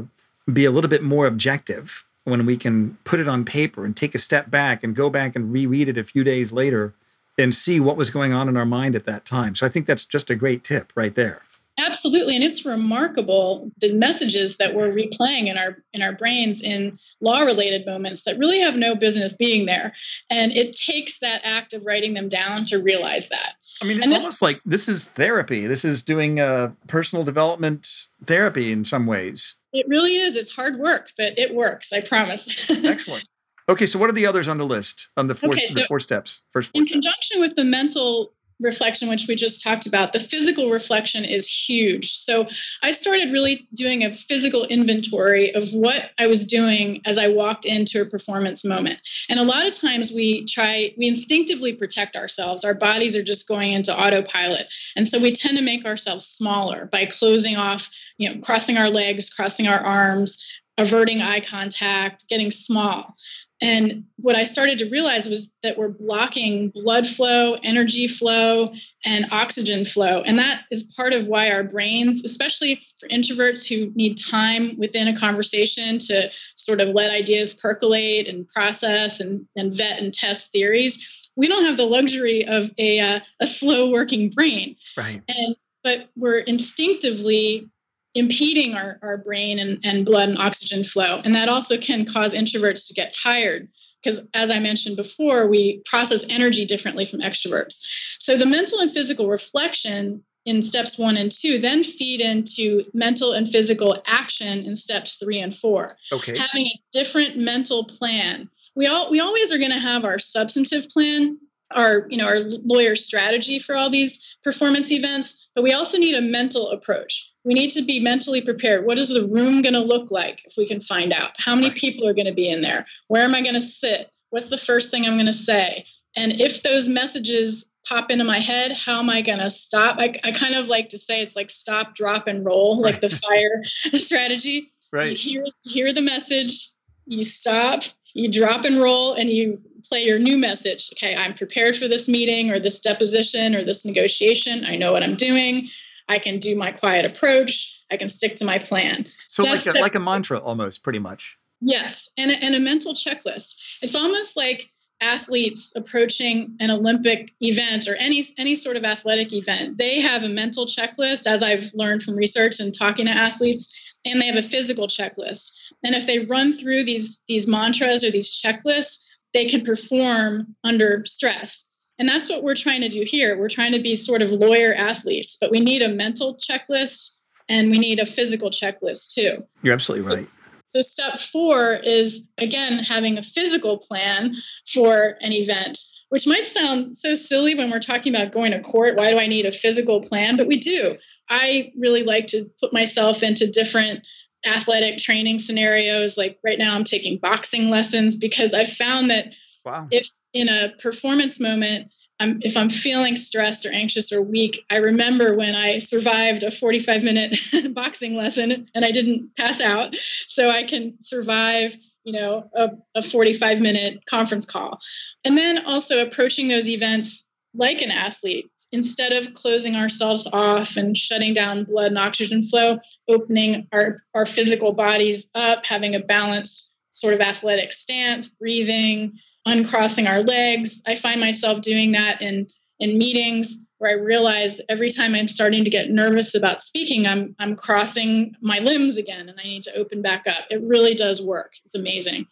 be 0.51 0.65
a 0.65 0.71
little 0.71 0.91
bit 0.91 1.03
more 1.03 1.27
objective 1.27 2.05
when 2.25 2.47
we 2.47 2.57
can 2.57 2.97
put 3.05 3.21
it 3.21 3.29
on 3.29 3.45
paper 3.45 3.85
and 3.85 3.97
take 3.97 4.15
a 4.15 4.19
step 4.19 4.51
back 4.51 4.83
and 4.83 4.97
go 4.97 5.11
back 5.11 5.37
and 5.37 5.53
reread 5.53 5.89
it 5.89 5.99
a 5.99 6.05
few 6.05 6.25
days 6.25 6.51
later 6.51 6.95
and 7.39 7.55
see 7.55 7.81
what 7.81 7.97
was 7.97 8.11
going 8.11 8.33
on 8.33 8.49
in 8.49 8.57
our 8.57 8.67
mind 8.67 8.97
at 8.97 9.05
that 9.07 9.25
time. 9.25 9.55
So 9.55 9.67
I 9.67 9.69
think 9.69 9.87
that's 9.87 10.05
just 10.05 10.31
a 10.31 10.35
great 10.35 10.65
tip 10.65 10.93
right 10.97 11.15
there. 11.15 11.41
Absolutely, 11.79 12.35
and 12.35 12.43
it's 12.43 12.65
remarkable 12.65 13.71
the 13.79 13.93
messages 13.93 14.57
that 14.57 14.75
we're 14.75 14.91
replaying 14.91 15.49
in 15.49 15.59
our 15.59 15.77
in 15.93 16.01
our 16.01 16.13
brains 16.13 16.63
in 16.63 16.99
law-related 17.21 17.85
moments 17.85 18.23
that 18.23 18.39
really 18.39 18.61
have 18.61 18.77
no 18.77 18.95
business 18.95 19.35
being 19.35 19.67
there, 19.67 19.93
and 20.31 20.53
it 20.53 20.75
takes 20.75 21.19
that 21.19 21.43
act 21.45 21.75
of 21.75 21.85
writing 21.85 22.15
them 22.15 22.31
down 22.31 22.65
to 22.67 22.79
realize 22.79 23.29
that. 23.29 23.57
I 23.83 23.85
mean, 23.85 23.99
it's 23.99 24.09
this, 24.09 24.23
almost 24.23 24.41
like 24.41 24.63
this 24.65 24.89
is 24.89 25.09
therapy. 25.11 25.67
This 25.67 25.85
is 25.85 26.03
doing 26.03 26.41
uh, 26.41 26.73
personal 26.87 27.27
development 27.27 28.07
therapy 28.25 28.73
in 28.73 28.87
some 28.87 29.05
ways. 29.05 29.57
It 29.75 29.87
really 29.87 30.17
is. 30.17 30.35
It's 30.35 30.51
hard 30.51 30.79
work, 30.79 31.11
but 31.19 31.39
it 31.39 31.55
works. 31.55 31.93
I 31.93 32.01
promise. 32.01 32.71
Excellent. 32.85 33.27
Okay, 33.69 33.87
so 33.87 33.99
what 33.99 34.09
are 34.09 34.15
the 34.15 34.27
others 34.27 34.49
on 34.49 34.59
the 34.59 34.67
list 34.67 35.09
on 35.17 35.27
the 35.27 35.35
four 35.35 35.51
okay, 35.51 35.67
so 35.67 35.75
the 35.75 35.87
four 35.87 36.01
steps? 36.01 36.43
First, 36.53 36.73
four 36.73 36.81
in 36.81 36.87
steps. 36.87 36.95
conjunction 36.95 37.41
with 37.41 37.57
the 37.57 37.65
mental 37.65 38.33
reflection, 38.61 39.09
which 39.09 39.27
we 39.29 39.35
just 39.35 39.63
talked 39.63 39.87
about, 39.87 40.13
the 40.13 40.21
physical 40.21 40.71
reflection 40.71 41.25
is 41.25 41.47
huge. 41.47 42.13
So 42.13 42.49
I 42.83 42.91
started 42.91 43.33
really 43.33 43.67
doing 43.75 44.03
a 44.03 44.15
physical 44.15 44.65
inventory 44.65 45.55
of 45.55 45.69
what 45.75 46.11
I 46.19 46.27
was 46.27 46.47
doing 46.47 47.03
as 47.05 47.19
I 47.19 47.29
walked 47.29 47.67
into 47.67 48.01
a 48.01 48.07
performance 48.07 48.65
moment. 48.65 49.01
And 49.29 49.39
a 49.39 49.45
lot 49.45 49.67
of 49.67 49.77
times 49.77 50.11
we 50.11 50.47
try, 50.47 50.95
we 50.97 51.07
instinctively 51.07 51.75
protect 51.75 52.17
ourselves. 52.17 52.65
Our 52.65 52.75
bodies 52.75 53.15
are 53.15 53.23
just 53.23 53.47
going 53.47 53.73
into 53.73 53.95
autopilot. 53.99 54.67
And 54.95 55.07
so 55.07 55.19
we 55.19 55.33
tend 55.33 55.59
to 55.59 55.63
make 55.63 55.85
ourselves 55.85 56.27
smaller 56.27 56.89
by 56.91 57.07
closing 57.07 57.57
off, 57.57 57.91
you 58.17 58.33
know, 58.33 58.41
crossing 58.41 58.79
our 58.79 58.89
legs, 58.89 59.29
crossing 59.29 59.69
our 59.69 59.81
arms, 59.81 60.43
averting 60.79 61.21
eye 61.21 61.41
contact, 61.41 62.29
getting 62.29 62.51
small. 62.51 63.17
And 63.61 64.05
what 64.17 64.37
I 64.37 64.43
started 64.43 64.79
to 64.79 64.91
realize 64.91 65.29
was 65.29 65.51
that 65.63 65.79
we're 65.79 65.89
blocking 65.89 66.69
blood 66.71 67.07
flow, 67.07 67.55
energy 67.63 68.07
flow, 68.07 68.69
and 69.05 69.27
oxygen 69.31 69.85
flow. 69.85 70.23
And 70.23 70.39
that 70.39 70.65
is 70.71 70.83
part 70.83 71.15
of 71.15 71.27
why 71.27 71.51
our 71.51 71.65
brains, 71.65 72.23
especially 72.23 72.83
for 72.99 73.09
introverts 73.09 73.67
who 73.67 73.93
need 73.95 74.19
time 74.19 74.77
within 74.79 75.09
a 75.09 75.17
conversation 75.17 75.99
to 76.01 76.31
sort 76.57 76.81
of 76.81 76.89
let 76.89 77.11
ideas 77.11 77.55
percolate 77.55 78.27
and 78.27 78.47
process 78.49 79.21
and, 79.21 79.47
and 79.57 79.73
vet 79.73 80.01
and 80.01 80.13
test 80.13 80.53
theories, 80.53 81.31
we 81.35 81.49
don't 81.49 81.65
have 81.65 81.79
the 81.79 81.85
luxury 81.85 82.47
of 82.47 82.71
a, 82.79 83.01
uh, 83.01 83.21
a 83.41 83.47
slow 83.47 83.91
working 83.91 84.29
brain. 84.29 84.77
Right. 84.97 85.23
And 85.29 85.57
but 85.87 86.09
we're 86.17 86.39
instinctively 86.39 87.71
impeding 88.17 88.75
our, 88.75 88.99
our 89.03 89.19
brain 89.19 89.59
and, 89.59 89.79
and 89.85 90.07
blood 90.07 90.29
and 90.29 90.39
oxygen 90.39 90.83
flow. 90.83 91.21
And 91.23 91.35
that 91.35 91.51
also 91.51 91.77
can 91.77 92.07
cause 92.07 92.35
introverts 92.35 92.89
to 92.89 92.95
get 92.95 93.15
tired 93.15 93.69
because, 94.03 94.27
as 94.33 94.51
I 94.51 94.59
mentioned 94.59 94.97
before, 94.97 95.49
we 95.49 95.83
process 95.85 96.25
energy 96.31 96.65
differently 96.65 97.05
from 97.05 97.21
extroverts. 97.21 97.87
So 98.19 98.37
the 98.37 98.47
mental 98.47 98.81
and 98.81 98.91
physical 98.91 99.29
reflection 99.29 100.25
in 100.47 100.63
steps 100.63 100.97
one 100.99 101.17
and 101.17 101.31
two 101.31 101.59
then 101.59 101.83
feed 101.83 102.21
into 102.21 102.83
mental 102.95 103.33
and 103.33 103.49
physical 103.49 104.01
action 104.07 104.61
in 104.61 104.77
steps 104.77 105.17
three 105.17 105.41
and 105.41 105.55
four. 105.55 105.99
Okay. 106.11 106.39
Having 106.39 106.67
a 106.69 106.81
different 106.93 107.37
mental 107.37 107.85
plan. 107.85 108.49
We 108.75 108.87
all 108.87 109.11
we 109.11 109.21
always 109.21 109.53
are 109.53 109.59
going 109.59 109.73
to 109.73 109.79
have 109.79 110.05
our 110.05 110.19
substantive 110.19 110.89
plan 110.89 111.39
our 111.75 112.07
you 112.09 112.17
know 112.17 112.27
our 112.27 112.39
lawyer 112.39 112.95
strategy 112.95 113.59
for 113.59 113.75
all 113.75 113.91
these 113.91 114.37
performance 114.45 114.93
events 114.93 115.49
but 115.55 115.63
we 115.63 115.73
also 115.73 115.99
need 115.99 116.15
a 116.15 116.21
mental 116.21 116.71
approach 116.71 117.33
we 117.47 117.55
need 117.55 117.71
to 117.71 117.83
be 117.83 117.99
mentally 118.01 118.43
prepared 118.43 118.85
what 118.85 118.99
is 118.99 119.09
the 119.09 119.27
room 119.27 119.63
going 119.63 119.73
to 119.73 119.81
look 119.81 120.11
like 120.11 120.43
if 120.45 120.55
we 120.59 120.67
can 120.67 120.81
find 120.81 121.13
out 121.13 121.31
how 121.39 121.55
many 121.55 121.71
people 121.71 122.07
are 122.07 122.15
going 122.15 122.27
to 122.27 122.35
be 122.35 122.51
in 122.51 122.61
there 122.61 122.87
where 123.09 123.23
am 123.23 123.35
i 123.35 123.41
going 123.41 123.55
to 123.55 123.61
sit 123.61 124.11
what's 124.31 124.51
the 124.51 124.59
first 124.59 124.91
thing 124.91 125.07
i'm 125.07 125.15
going 125.15 125.27
to 125.27 125.33
say 125.33 125.87
and 126.17 126.41
if 126.41 126.63
those 126.63 126.89
messages 126.89 127.71
pop 127.87 128.11
into 128.11 128.25
my 128.25 128.41
head, 128.41 128.73
how 128.73 128.99
am 128.99 129.09
I 129.09 129.23
going 129.23 129.39
to 129.39 129.51
stop? 129.51 129.99
I, 129.99 130.15
I 130.25 130.33
kind 130.33 130.55
of 130.55 130.69
like 130.69 130.89
to 130.91 130.99
say 130.99 131.23
it's 131.23 131.37
like 131.37 131.51
stop, 131.51 131.95
drop, 131.95 132.27
and 132.27 132.45
roll, 132.45 132.81
like 132.83 133.01
the 133.01 133.11
fire 133.11 133.63
strategy. 133.95 134.73
Right. 134.93 135.11
You 135.11 135.17
hear, 135.17 135.45
hear 135.63 135.93
the 135.93 136.03
message, 136.03 136.71
you 137.07 137.23
stop, 137.23 137.83
you 138.15 138.31
drop 138.31 138.65
and 138.65 138.81
roll, 138.81 139.15
and 139.15 139.31
you 139.31 139.61
play 139.85 140.03
your 140.03 140.19
new 140.19 140.37
message. 140.37 140.91
Okay, 140.95 141.15
I'm 141.15 141.35
prepared 141.35 141.77
for 141.77 141.87
this 141.87 142.09
meeting 142.09 142.51
or 142.51 142.59
this 142.59 142.81
deposition 142.81 143.55
or 143.55 143.65
this 143.65 143.85
negotiation. 143.85 144.65
I 144.65 144.77
know 144.77 144.93
what 144.93 145.03
I'm 145.03 145.17
doing. 145.17 145.69
I 146.09 146.19
can 146.19 146.39
do 146.39 146.57
my 146.57 146.73
quiet 146.73 147.05
approach. 147.05 147.83
I 147.91 147.97
can 147.97 148.09
stick 148.09 148.37
to 148.37 148.45
my 148.45 148.59
plan. 148.59 149.07
So, 149.29 149.45
so 149.45 149.51
like, 149.51 149.67
a, 149.67 149.81
like 149.81 149.95
a 149.95 150.01
mantra 150.01 150.39
almost, 150.39 150.83
pretty 150.83 150.99
much. 150.99 151.39
Yes, 151.61 152.09
and 152.17 152.31
a, 152.31 152.35
and 152.35 152.55
a 152.55 152.61
mental 152.61 152.95
checklist. 152.95 153.57
It's 153.83 153.95
almost 153.95 154.37
like 154.37 154.71
athletes 155.01 155.73
approaching 155.77 156.57
an 156.61 156.71
Olympic 156.71 157.33
event 157.41 157.87
or 157.87 157.97
any 157.97 158.25
any 158.39 158.55
sort 158.55 158.77
of 158.77 158.85
athletic 158.85 159.33
event. 159.33 159.79
They 159.79 160.01
have 160.01 160.23
a 160.23 160.29
mental 160.29 160.67
checklist, 160.67 161.27
as 161.27 161.43
I've 161.43 161.71
learned 161.75 162.03
from 162.03 162.17
research 162.17 162.61
and 162.61 162.77
talking 162.77 163.07
to 163.07 163.13
athletes, 163.13 163.95
and 164.05 164.21
they 164.21 164.27
have 164.27 164.37
a 164.37 164.43
physical 164.43 164.87
checklist. 164.87 165.53
And 165.83 165.95
if 165.95 166.07
they 166.07 166.21
run 166.21 166.53
through 166.53 166.85
these 166.85 167.21
these 167.27 167.47
mantras 167.47 168.05
or 168.05 168.11
these 168.11 168.31
checklists, 168.31 169.05
they 169.33 169.47
can 169.47 169.65
perform 169.65 170.55
under 170.65 171.05
stress. 171.05 171.66
And 171.99 172.09
that's 172.09 172.29
what 172.29 172.43
we're 172.43 172.55
trying 172.55 172.83
to 172.83 172.89
do 172.89 173.05
here. 173.07 173.39
We're 173.39 173.49
trying 173.49 173.73
to 173.73 173.81
be 173.81 173.97
sort 173.97 174.23
of 174.23 174.31
lawyer 174.31 174.75
athletes, 174.75 175.37
but 175.41 175.51
we 175.51 175.61
need 175.61 175.83
a 175.83 175.89
mental 175.89 176.37
checklist 176.37 177.19
and 177.49 177.71
we 177.71 177.79
need 177.79 178.01
a 178.01 178.07
physical 178.07 178.51
checklist 178.51 179.15
too. 179.15 179.39
You're 179.63 179.75
absolutely 179.75 180.05
so, 180.05 180.15
right. 180.17 180.29
So, 180.67 180.81
step 180.81 181.19
four 181.19 181.75
is 181.75 182.29
again 182.39 182.79
having 182.81 183.19
a 183.19 183.23
physical 183.23 183.79
plan 183.79 184.35
for 184.67 185.17
an 185.21 185.33
event, 185.33 185.79
which 186.09 186.27
might 186.27 186.47
sound 186.47 186.97
so 186.97 187.15
silly 187.15 187.55
when 187.55 187.71
we're 187.71 187.79
talking 187.79 188.15
about 188.15 188.33
going 188.33 188.53
to 188.53 188.61
court. 188.61 188.97
Why 188.97 189.11
do 189.11 189.19
I 189.19 189.29
need 189.29 189.47
a 189.47 189.53
physical 189.53 190.03
plan? 190.03 190.37
But 190.37 190.49
we 190.49 190.57
do. 190.57 190.97
I 191.31 191.73
really 191.79 192.03
like 192.03 192.27
to 192.29 192.51
put 192.61 192.73
myself 192.73 193.23
into 193.23 193.51
different 193.51 194.05
athletic 194.45 194.99
training 194.99 195.39
scenarios. 195.39 196.17
Like 196.17 196.39
right 196.45 196.59
now, 196.59 196.75
I'm 196.75 196.85
taking 196.85 197.19
boxing 197.19 197.71
lessons 197.71 198.17
because 198.17 198.53
I 198.53 198.65
found 198.65 199.11
that 199.11 199.33
wow. 199.67 199.89
if 199.91 200.09
in 200.33 200.49
a 200.49 200.73
performance 200.81 201.41
moment, 201.41 201.93
I'm, 202.19 202.39
if 202.43 202.57
I'm 202.57 202.71
feeling 202.71 203.17
stressed 203.17 203.67
or 203.67 203.73
anxious 203.73 204.11
or 204.11 204.23
weak, 204.23 204.65
I 204.71 204.77
remember 204.77 205.37
when 205.37 205.55
I 205.55 205.79
survived 205.79 206.43
a 206.43 206.51
45 206.51 207.03
minute 207.03 207.39
boxing 207.75 208.15
lesson 208.15 208.69
and 208.75 208.85
I 208.85 208.91
didn't 208.91 209.31
pass 209.37 209.61
out. 209.61 209.95
So 210.27 210.49
I 210.51 210.63
can 210.63 210.97
survive, 211.03 211.77
you 212.05 212.13
know, 212.15 212.49
a, 212.57 212.71
a 212.95 213.03
45 213.03 213.61
minute 213.61 213.99
conference 214.09 214.47
call. 214.47 214.79
And 215.25 215.37
then 215.37 215.67
also 215.67 216.07
approaching 216.07 216.49
those 216.49 216.69
events 216.69 217.29
like 217.59 217.81
an 217.81 217.91
athlete, 217.91 218.51
instead 218.73 219.13
of 219.13 219.33
closing 219.33 219.77
ourselves 219.77 220.29
off 220.33 220.77
and 220.77 220.97
shutting 220.97 221.33
down 221.33 221.65
blood 221.65 221.87
and 221.87 221.99
oxygen 221.99 222.43
flow, 222.43 222.79
opening 223.09 223.67
our, 223.73 223.97
our 224.15 224.27
physical 224.27 224.73
bodies 224.73 225.31
up, 225.35 225.65
having 225.65 225.95
a 225.95 226.01
balanced 226.01 226.75
sort 226.91 227.15
of 227.15 227.21
athletic 227.21 227.73
stance, 227.73 228.29
breathing, 228.29 229.19
uncrossing 229.47 230.07
our 230.07 230.23
legs. 230.23 230.83
I 230.87 230.97
find 230.97 231.21
myself 231.21 231.63
doing 231.63 231.93
that 231.93 232.21
in 232.21 232.49
in 232.79 232.99
meetings 232.99 233.57
where 233.79 233.91
I 233.91 233.95
realize 233.95 234.61
every 234.69 234.91
time 234.91 235.15
I'm 235.15 235.29
starting 235.29 235.65
to 235.65 235.71
get 235.71 235.91
nervous 235.91 236.35
about 236.35 236.61
speaking, 236.61 237.07
I'm 237.07 237.35
I'm 237.39 237.57
crossing 237.57 238.35
my 238.43 238.59
limbs 238.59 238.99
again 238.99 239.29
and 239.29 239.39
I 239.41 239.45
need 239.45 239.63
to 239.65 239.77
open 239.77 240.03
back 240.03 240.27
up. 240.27 240.45
It 240.51 240.61
really 240.63 240.95
does 240.95 241.23
work. 241.23 241.53
It's 241.65 241.75
amazing. 241.75 242.27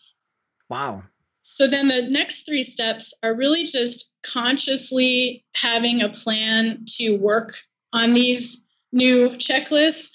Wow. 0.68 1.04
So 1.42 1.66
then 1.66 1.88
the 1.88 2.02
next 2.08 2.46
three 2.46 2.62
steps 2.62 3.12
are 3.22 3.34
really 3.34 3.64
just 3.64 4.12
consciously 4.22 5.44
having 5.54 6.00
a 6.00 6.08
plan 6.08 6.84
to 6.96 7.16
work 7.18 7.54
on 7.92 8.14
these 8.14 8.64
new 8.92 9.28
checklists. 9.30 10.10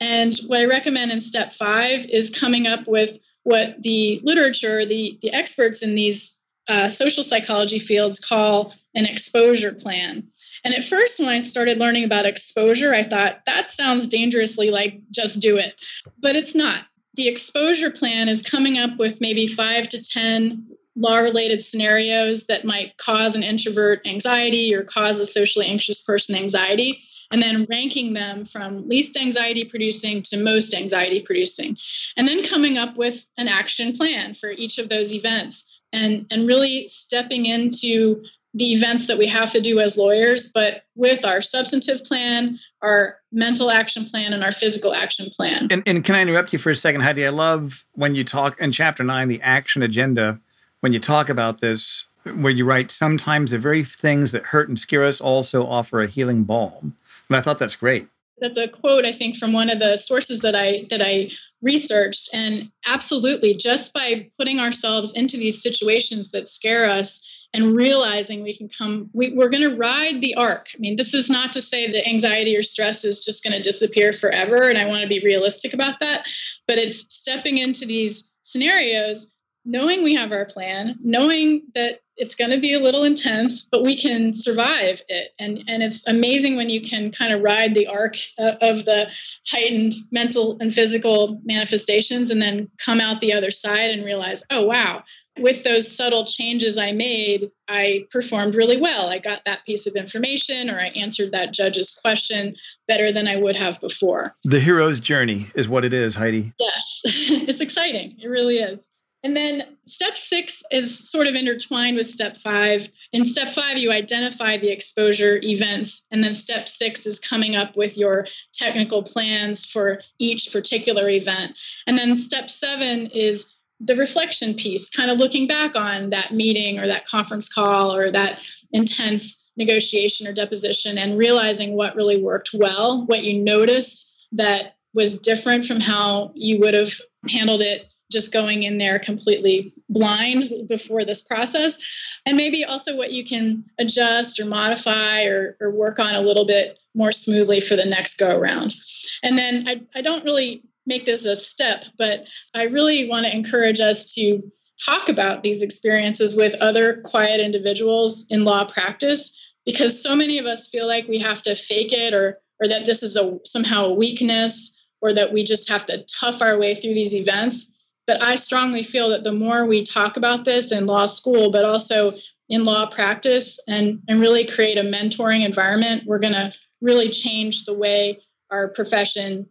And 0.00 0.36
what 0.48 0.60
I 0.60 0.64
recommend 0.64 1.12
in 1.12 1.20
step 1.20 1.52
five 1.52 2.04
is 2.06 2.30
coming 2.30 2.66
up 2.66 2.88
with 2.88 3.20
what 3.44 3.80
the 3.82 4.20
literature, 4.24 4.84
the, 4.84 5.18
the 5.22 5.32
experts 5.32 5.84
in 5.84 5.94
these 5.94 6.36
uh, 6.68 6.88
social 6.88 7.22
psychology 7.22 7.78
fields 7.78 8.18
call 8.18 8.74
an 8.94 9.06
exposure 9.06 9.72
plan. 9.72 10.26
And 10.64 10.74
at 10.74 10.84
first, 10.84 11.18
when 11.18 11.28
I 11.28 11.40
started 11.40 11.78
learning 11.78 12.04
about 12.04 12.26
exposure, 12.26 12.94
I 12.94 13.02
thought 13.02 13.44
that 13.46 13.68
sounds 13.68 14.06
dangerously 14.06 14.70
like 14.70 15.00
just 15.10 15.40
do 15.40 15.56
it. 15.56 15.74
But 16.20 16.36
it's 16.36 16.54
not. 16.54 16.84
The 17.14 17.28
exposure 17.28 17.90
plan 17.90 18.28
is 18.28 18.42
coming 18.42 18.78
up 18.78 18.98
with 18.98 19.20
maybe 19.20 19.46
five 19.46 19.88
to 19.88 20.00
10 20.00 20.66
law 20.94 21.18
related 21.18 21.62
scenarios 21.62 22.46
that 22.46 22.64
might 22.64 22.96
cause 22.98 23.34
an 23.34 23.42
introvert 23.42 24.06
anxiety 24.06 24.74
or 24.74 24.84
cause 24.84 25.18
a 25.18 25.26
socially 25.26 25.66
anxious 25.66 26.02
person 26.02 26.36
anxiety, 26.36 27.02
and 27.30 27.42
then 27.42 27.66
ranking 27.68 28.12
them 28.12 28.44
from 28.44 28.86
least 28.88 29.16
anxiety 29.16 29.64
producing 29.64 30.22
to 30.22 30.42
most 30.42 30.74
anxiety 30.74 31.20
producing. 31.20 31.76
And 32.16 32.28
then 32.28 32.44
coming 32.44 32.76
up 32.76 32.96
with 32.96 33.26
an 33.38 33.48
action 33.48 33.96
plan 33.96 34.34
for 34.34 34.50
each 34.50 34.78
of 34.78 34.90
those 34.90 35.14
events 35.14 35.81
and 35.92 36.26
and 36.30 36.46
really 36.46 36.88
stepping 36.88 37.46
into 37.46 38.24
the 38.54 38.72
events 38.72 39.06
that 39.06 39.16
we 39.16 39.26
have 39.26 39.50
to 39.52 39.60
do 39.60 39.80
as 39.80 39.96
lawyers, 39.96 40.50
but 40.52 40.84
with 40.94 41.24
our 41.24 41.40
substantive 41.40 42.04
plan, 42.04 42.58
our 42.82 43.16
mental 43.32 43.70
action 43.70 44.04
plan, 44.04 44.34
and 44.34 44.44
our 44.44 44.52
physical 44.52 44.94
action 44.94 45.30
plan. 45.30 45.68
And, 45.70 45.82
and 45.86 46.04
can 46.04 46.14
I 46.14 46.20
interrupt 46.20 46.52
you 46.52 46.58
for 46.58 46.68
a 46.68 46.76
second, 46.76 47.00
Heidi? 47.00 47.24
I 47.24 47.30
love 47.30 47.84
when 47.92 48.14
you 48.14 48.24
talk 48.24 48.60
in 48.60 48.70
chapter 48.70 49.04
nine, 49.04 49.28
the 49.28 49.40
action 49.40 49.82
agenda, 49.82 50.38
when 50.80 50.92
you 50.92 50.98
talk 50.98 51.30
about 51.30 51.60
this, 51.60 52.04
where 52.24 52.52
you 52.52 52.66
write, 52.66 52.90
sometimes 52.90 53.52
the 53.52 53.58
very 53.58 53.84
things 53.84 54.32
that 54.32 54.44
hurt 54.44 54.68
and 54.68 54.78
scare 54.78 55.04
us 55.04 55.22
also 55.22 55.66
offer 55.66 56.02
a 56.02 56.06
healing 56.06 56.44
balm. 56.44 56.94
And 57.28 57.36
I 57.36 57.40
thought 57.40 57.58
that's 57.58 57.76
great 57.76 58.06
that's 58.42 58.58
a 58.58 58.68
quote 58.68 59.06
I 59.06 59.12
think 59.12 59.36
from 59.36 59.52
one 59.52 59.70
of 59.70 59.78
the 59.78 59.96
sources 59.96 60.40
that 60.40 60.54
I 60.54 60.84
that 60.90 61.00
I 61.00 61.30
researched. 61.62 62.28
And 62.32 62.70
absolutely 62.86 63.54
just 63.54 63.94
by 63.94 64.28
putting 64.36 64.58
ourselves 64.58 65.12
into 65.12 65.36
these 65.36 65.62
situations 65.62 66.32
that 66.32 66.48
scare 66.48 66.88
us 66.88 67.26
and 67.54 67.76
realizing 67.76 68.42
we 68.42 68.56
can 68.56 68.68
come 68.68 69.08
we, 69.12 69.32
we're 69.32 69.50
going 69.50 69.68
to 69.68 69.76
ride 69.76 70.20
the 70.20 70.34
arc. 70.34 70.68
I 70.74 70.78
mean 70.80 70.96
this 70.96 71.14
is 71.14 71.30
not 71.30 71.52
to 71.52 71.62
say 71.62 71.90
that 71.90 72.08
anxiety 72.08 72.56
or 72.56 72.62
stress 72.62 73.04
is 73.04 73.24
just 73.24 73.44
going 73.44 73.54
to 73.54 73.62
disappear 73.62 74.12
forever 74.12 74.68
and 74.68 74.78
i 74.78 74.86
want 74.86 75.02
to 75.02 75.08
be 75.08 75.20
realistic 75.20 75.72
about 75.72 76.00
that 76.00 76.26
but 76.66 76.78
it's 76.78 77.14
stepping 77.14 77.58
into 77.58 77.86
these 77.86 78.28
scenarios 78.42 79.28
knowing 79.64 80.02
we 80.02 80.14
have 80.14 80.32
our 80.32 80.44
plan 80.44 80.96
knowing 81.02 81.62
that 81.74 82.00
it's 82.16 82.34
going 82.34 82.50
to 82.50 82.60
be 82.60 82.74
a 82.74 82.80
little 82.80 83.04
intense, 83.04 83.62
but 83.62 83.82
we 83.82 83.96
can 83.96 84.34
survive 84.34 85.02
it. 85.08 85.32
And, 85.38 85.62
and 85.66 85.82
it's 85.82 86.06
amazing 86.06 86.56
when 86.56 86.68
you 86.68 86.80
can 86.80 87.10
kind 87.10 87.32
of 87.32 87.42
ride 87.42 87.74
the 87.74 87.86
arc 87.86 88.16
uh, 88.38 88.52
of 88.60 88.84
the 88.84 89.10
heightened 89.48 89.92
mental 90.10 90.56
and 90.60 90.72
physical 90.72 91.40
manifestations 91.44 92.30
and 92.30 92.40
then 92.40 92.70
come 92.78 93.00
out 93.00 93.20
the 93.20 93.32
other 93.32 93.50
side 93.50 93.90
and 93.90 94.04
realize, 94.04 94.42
oh, 94.50 94.66
wow, 94.66 95.02
with 95.38 95.64
those 95.64 95.90
subtle 95.90 96.26
changes 96.26 96.76
I 96.76 96.92
made, 96.92 97.50
I 97.68 98.04
performed 98.10 98.54
really 98.54 98.76
well. 98.76 99.08
I 99.08 99.18
got 99.18 99.40
that 99.46 99.64
piece 99.64 99.86
of 99.86 99.94
information 99.94 100.68
or 100.68 100.78
I 100.78 100.88
answered 100.88 101.32
that 101.32 101.54
judge's 101.54 101.90
question 101.90 102.54
better 102.86 103.12
than 103.12 103.26
I 103.26 103.36
would 103.36 103.56
have 103.56 103.80
before. 103.80 104.36
The 104.44 104.60
hero's 104.60 105.00
journey 105.00 105.46
is 105.54 105.68
what 105.68 105.84
it 105.84 105.94
is, 105.94 106.14
Heidi. 106.14 106.52
Yes, 106.58 107.02
it's 107.04 107.60
exciting. 107.60 108.16
It 108.18 108.28
really 108.28 108.58
is. 108.58 108.86
And 109.24 109.36
then 109.36 109.76
step 109.86 110.16
six 110.16 110.62
is 110.72 111.08
sort 111.10 111.28
of 111.28 111.34
intertwined 111.34 111.96
with 111.96 112.08
step 112.08 112.36
five. 112.36 112.88
In 113.12 113.24
step 113.24 113.52
five, 113.52 113.78
you 113.78 113.92
identify 113.92 114.58
the 114.58 114.70
exposure 114.70 115.38
events. 115.42 116.04
And 116.10 116.24
then 116.24 116.34
step 116.34 116.68
six 116.68 117.06
is 117.06 117.20
coming 117.20 117.54
up 117.54 117.76
with 117.76 117.96
your 117.96 118.26
technical 118.52 119.02
plans 119.02 119.64
for 119.64 120.00
each 120.18 120.52
particular 120.52 121.08
event. 121.08 121.52
And 121.86 121.96
then 121.96 122.16
step 122.16 122.50
seven 122.50 123.06
is 123.08 123.52
the 123.78 123.96
reflection 123.96 124.54
piece, 124.54 124.90
kind 124.90 125.10
of 125.10 125.18
looking 125.18 125.46
back 125.46 125.76
on 125.76 126.10
that 126.10 126.32
meeting 126.32 126.78
or 126.78 126.86
that 126.86 127.06
conference 127.06 127.48
call 127.48 127.94
or 127.94 128.10
that 128.10 128.44
intense 128.72 129.50
negotiation 129.56 130.26
or 130.26 130.32
deposition 130.32 130.98
and 130.98 131.18
realizing 131.18 131.76
what 131.76 131.94
really 131.94 132.22
worked 132.22 132.50
well, 132.54 133.04
what 133.06 133.22
you 133.22 133.42
noticed 133.42 134.16
that 134.32 134.76
was 134.94 135.18
different 135.20 135.64
from 135.64 135.80
how 135.80 136.32
you 136.34 136.58
would 136.60 136.74
have 136.74 136.92
handled 137.28 137.60
it 137.60 137.91
just 138.12 138.32
going 138.32 138.62
in 138.62 138.78
there 138.78 138.98
completely 138.98 139.72
blind 139.88 140.44
before 140.68 141.04
this 141.04 141.22
process. 141.22 141.78
And 142.26 142.36
maybe 142.36 142.64
also 142.64 142.96
what 142.96 143.12
you 143.12 143.24
can 143.24 143.64
adjust 143.78 144.38
or 144.38 144.44
modify 144.44 145.24
or, 145.24 145.56
or 145.60 145.70
work 145.70 145.98
on 145.98 146.14
a 146.14 146.20
little 146.20 146.46
bit 146.46 146.78
more 146.94 147.12
smoothly 147.12 147.60
for 147.60 147.74
the 147.74 147.86
next 147.86 148.18
go 148.18 148.38
around. 148.38 148.74
And 149.22 149.38
then 149.38 149.66
I, 149.66 149.80
I 149.94 150.02
don't 150.02 150.24
really 150.24 150.62
make 150.86 151.04
this 151.04 151.24
a 151.24 151.36
step 151.36 151.84
but 151.98 152.24
i 152.54 152.64
really 152.64 153.08
want 153.08 153.24
to 153.26 153.34
encourage 153.34 153.80
us 153.80 154.12
to 154.14 154.40
talk 154.84 155.08
about 155.08 155.42
these 155.42 155.62
experiences 155.62 156.34
with 156.34 156.54
other 156.60 157.00
quiet 157.02 157.40
individuals 157.40 158.26
in 158.30 158.44
law 158.44 158.64
practice 158.64 159.38
because 159.64 160.02
so 160.02 160.16
many 160.16 160.38
of 160.38 160.46
us 160.46 160.68
feel 160.68 160.86
like 160.86 161.06
we 161.06 161.18
have 161.18 161.42
to 161.42 161.54
fake 161.54 161.92
it 161.92 162.12
or 162.14 162.38
or 162.60 162.68
that 162.68 162.86
this 162.86 163.02
is 163.02 163.16
a 163.16 163.38
somehow 163.44 163.84
a 163.84 163.94
weakness 163.94 164.76
or 165.00 165.12
that 165.12 165.32
we 165.32 165.42
just 165.42 165.68
have 165.68 165.84
to 165.86 166.04
tough 166.20 166.42
our 166.42 166.58
way 166.58 166.74
through 166.74 166.94
these 166.94 167.14
events 167.14 167.70
But 168.06 168.20
I 168.20 168.34
strongly 168.34 168.82
feel 168.82 169.10
that 169.10 169.24
the 169.24 169.32
more 169.32 169.64
we 169.64 169.84
talk 169.84 170.16
about 170.16 170.44
this 170.44 170.72
in 170.72 170.86
law 170.86 171.06
school, 171.06 171.50
but 171.50 171.64
also 171.64 172.12
in 172.48 172.64
law 172.64 172.86
practice 172.86 173.60
and, 173.68 174.02
and 174.08 174.20
really 174.20 174.44
create 174.44 174.76
a 174.76 174.82
mentoring 174.82 175.44
environment, 175.44 176.04
we're 176.06 176.18
going 176.18 176.34
to 176.34 176.52
really 176.80 177.10
change 177.10 177.64
the 177.64 177.74
way 177.74 178.20
our 178.50 178.68
profession 178.68 179.48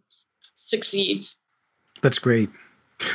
succeeds. 0.54 1.38
That's 2.02 2.18
great. 2.18 2.50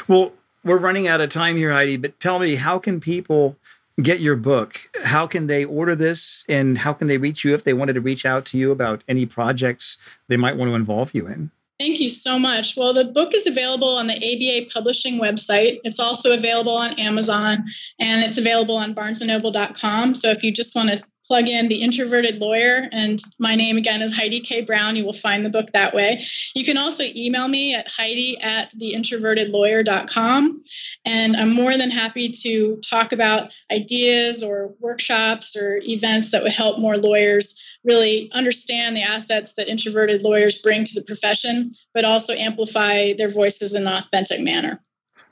Well, 0.08 0.34
we're 0.64 0.80
running 0.80 1.08
out 1.08 1.22
of 1.22 1.30
time 1.30 1.56
here, 1.56 1.72
Heidi, 1.72 1.98
but 1.98 2.20
tell 2.20 2.40
me, 2.40 2.56
how 2.56 2.80
can 2.80 3.00
people 3.00 3.56
get 4.02 4.20
your 4.20 4.36
book? 4.36 4.80
How 5.04 5.28
can 5.28 5.48
they 5.48 5.66
order 5.66 5.96
this 5.96 6.46
and 6.50 6.78
how 6.78 6.94
can 6.94 7.08
they 7.08 7.18
reach 7.18 7.44
you 7.44 7.54
if 7.54 7.64
they 7.64 7.74
wanted 7.74 7.94
to 7.94 8.02
reach 8.02 8.26
out 8.26 8.46
to 8.48 8.58
you 8.58 8.72
about 8.72 9.04
any 9.08 9.26
projects 9.26 9.98
they 10.28 10.38
might 10.38 10.58
want 10.58 10.70
to 10.70 10.76
involve 10.76 11.14
you 11.14 11.28
in? 11.28 11.52
Thank 11.80 12.00
you 12.00 12.10
so 12.10 12.40
much. 12.40 12.76
Well, 12.76 12.92
the 12.92 13.06
book 13.06 13.36
is 13.36 13.46
available 13.46 13.98
on 13.98 14.08
the 14.08 14.16
ABA 14.16 14.72
Publishing 14.74 15.20
website. 15.20 15.80
It's 15.84 16.00
also 16.00 16.34
available 16.34 16.76
on 16.76 17.00
Amazon 17.00 17.64
and 18.00 18.24
it's 18.24 18.40
available 18.40 18.78
on 18.78 18.96
barnesandnoble.com. 18.96 20.16
So 20.16 20.32
if 20.32 20.42
you 20.42 20.52
just 20.52 20.74
want 20.74 20.90
to 20.90 21.04
plug 21.28 21.48
in 21.48 21.68
The 21.68 21.82
Introverted 21.82 22.40
Lawyer, 22.40 22.88
and 22.92 23.20
my 23.38 23.56
name 23.56 23.78
again 23.78 24.02
is 24.02 24.16
Heidi 24.16 24.40
K. 24.40 24.62
Brown. 24.62 24.96
You 24.96 25.04
will 25.04 25.14
find 25.14 25.46
the 25.46 25.50
book 25.50 25.72
that 25.74 25.94
way. 25.94 26.26
You 26.56 26.64
can 26.64 26.78
also 26.78 27.04
email 27.04 27.50
me 27.50 27.76
at 27.76 27.88
heidi 27.90 28.40
at 28.40 28.74
theintrovertedlawyer.com. 28.76 30.64
And 31.06 31.36
I'm 31.36 31.54
more 31.54 31.78
than 31.78 31.90
happy 31.90 32.30
to 32.44 32.80
talk 32.90 33.12
about 33.12 33.52
ideas 33.72 34.42
or 34.42 34.74
workshops 34.80 35.56
or 35.56 35.82
events 35.84 36.32
that 36.32 36.44
would 36.44 36.54
help 36.54 36.80
more 36.80 36.98
lawyers 36.98 37.56
really 37.84 38.30
understand 38.34 38.96
the 38.96 39.04
assets 39.04 39.54
that 39.56 39.68
introverted 39.68 40.22
lawyers 40.22 40.62
bring 40.62 40.86
to 40.86 40.94
the 41.00 41.06
profession, 41.06 41.72
but 41.94 42.06
also 42.06 42.34
amplify 42.34 43.14
their 43.18 43.30
voices 43.30 43.74
in 43.74 43.88
an 43.88 43.94
authentic 43.94 44.42
manner. 44.42 44.82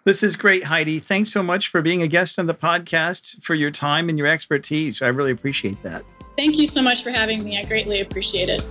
This 0.06 0.22
is 0.22 0.36
great, 0.36 0.64
Heidi. 0.64 1.00
Thanks 1.00 1.32
so 1.32 1.42
much 1.42 1.70
for 1.70 1.82
being 1.82 2.04
a 2.04 2.08
guest 2.08 2.38
on 2.38 2.46
the 2.46 2.54
podcast, 2.54 3.42
for 3.42 3.56
your 3.56 3.72
time 3.72 4.08
and 4.08 4.20
your 4.20 4.28
expertise. 4.28 5.02
I 5.02 5.08
really 5.08 5.32
appreciate 5.32 5.82
that. 5.82 6.06
Thank 6.38 6.60
you 6.60 6.68
so 6.68 6.84
much 6.84 7.02
for 7.04 7.10
having 7.10 7.44
me. 7.44 7.58
I 7.58 7.64
greatly 7.64 8.02
appreciate 8.02 8.50
it. 8.50 8.62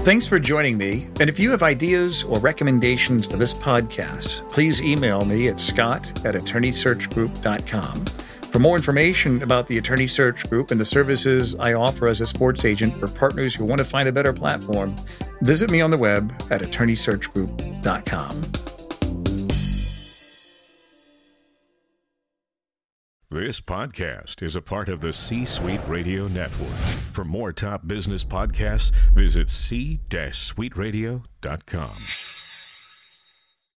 Thanks 0.00 0.26
for 0.26 0.40
joining 0.40 0.76
me. 0.76 1.06
And 1.20 1.30
if 1.30 1.38
you 1.38 1.52
have 1.52 1.62
ideas 1.62 2.24
or 2.24 2.40
recommendations 2.40 3.26
for 3.26 3.36
this 3.36 3.54
podcast, 3.54 4.50
please 4.50 4.82
email 4.82 5.24
me 5.24 5.46
at 5.46 5.60
scott 5.60 6.10
at 6.26 6.34
attorneysearchgroup.com. 6.34 8.06
For 8.50 8.58
more 8.58 8.76
information 8.76 9.42
about 9.42 9.68
the 9.68 9.78
Attorney 9.78 10.08
Search 10.08 10.50
Group 10.50 10.72
and 10.72 10.80
the 10.80 10.84
services 10.84 11.54
I 11.54 11.74
offer 11.74 12.08
as 12.08 12.20
a 12.20 12.26
sports 12.26 12.64
agent 12.64 12.98
for 12.98 13.06
partners 13.06 13.54
who 13.54 13.64
want 13.64 13.78
to 13.78 13.84
find 13.84 14.08
a 14.08 14.12
better 14.12 14.32
platform, 14.32 14.96
visit 15.40 15.70
me 15.70 15.80
on 15.80 15.92
the 15.92 15.98
web 15.98 16.32
at 16.50 16.60
attorneysearchgroup.com. 16.60 18.42
This 23.32 23.60
podcast 23.60 24.42
is 24.42 24.56
a 24.56 24.60
part 24.60 24.88
of 24.88 25.00
the 25.00 25.12
C 25.12 25.44
Suite 25.44 25.80
Radio 25.86 26.26
Network. 26.26 26.76
For 27.12 27.24
more 27.24 27.52
top 27.52 27.86
business 27.86 28.24
podcasts, 28.24 28.90
visit 29.14 29.48
c-suiteradio.com. 29.48 32.39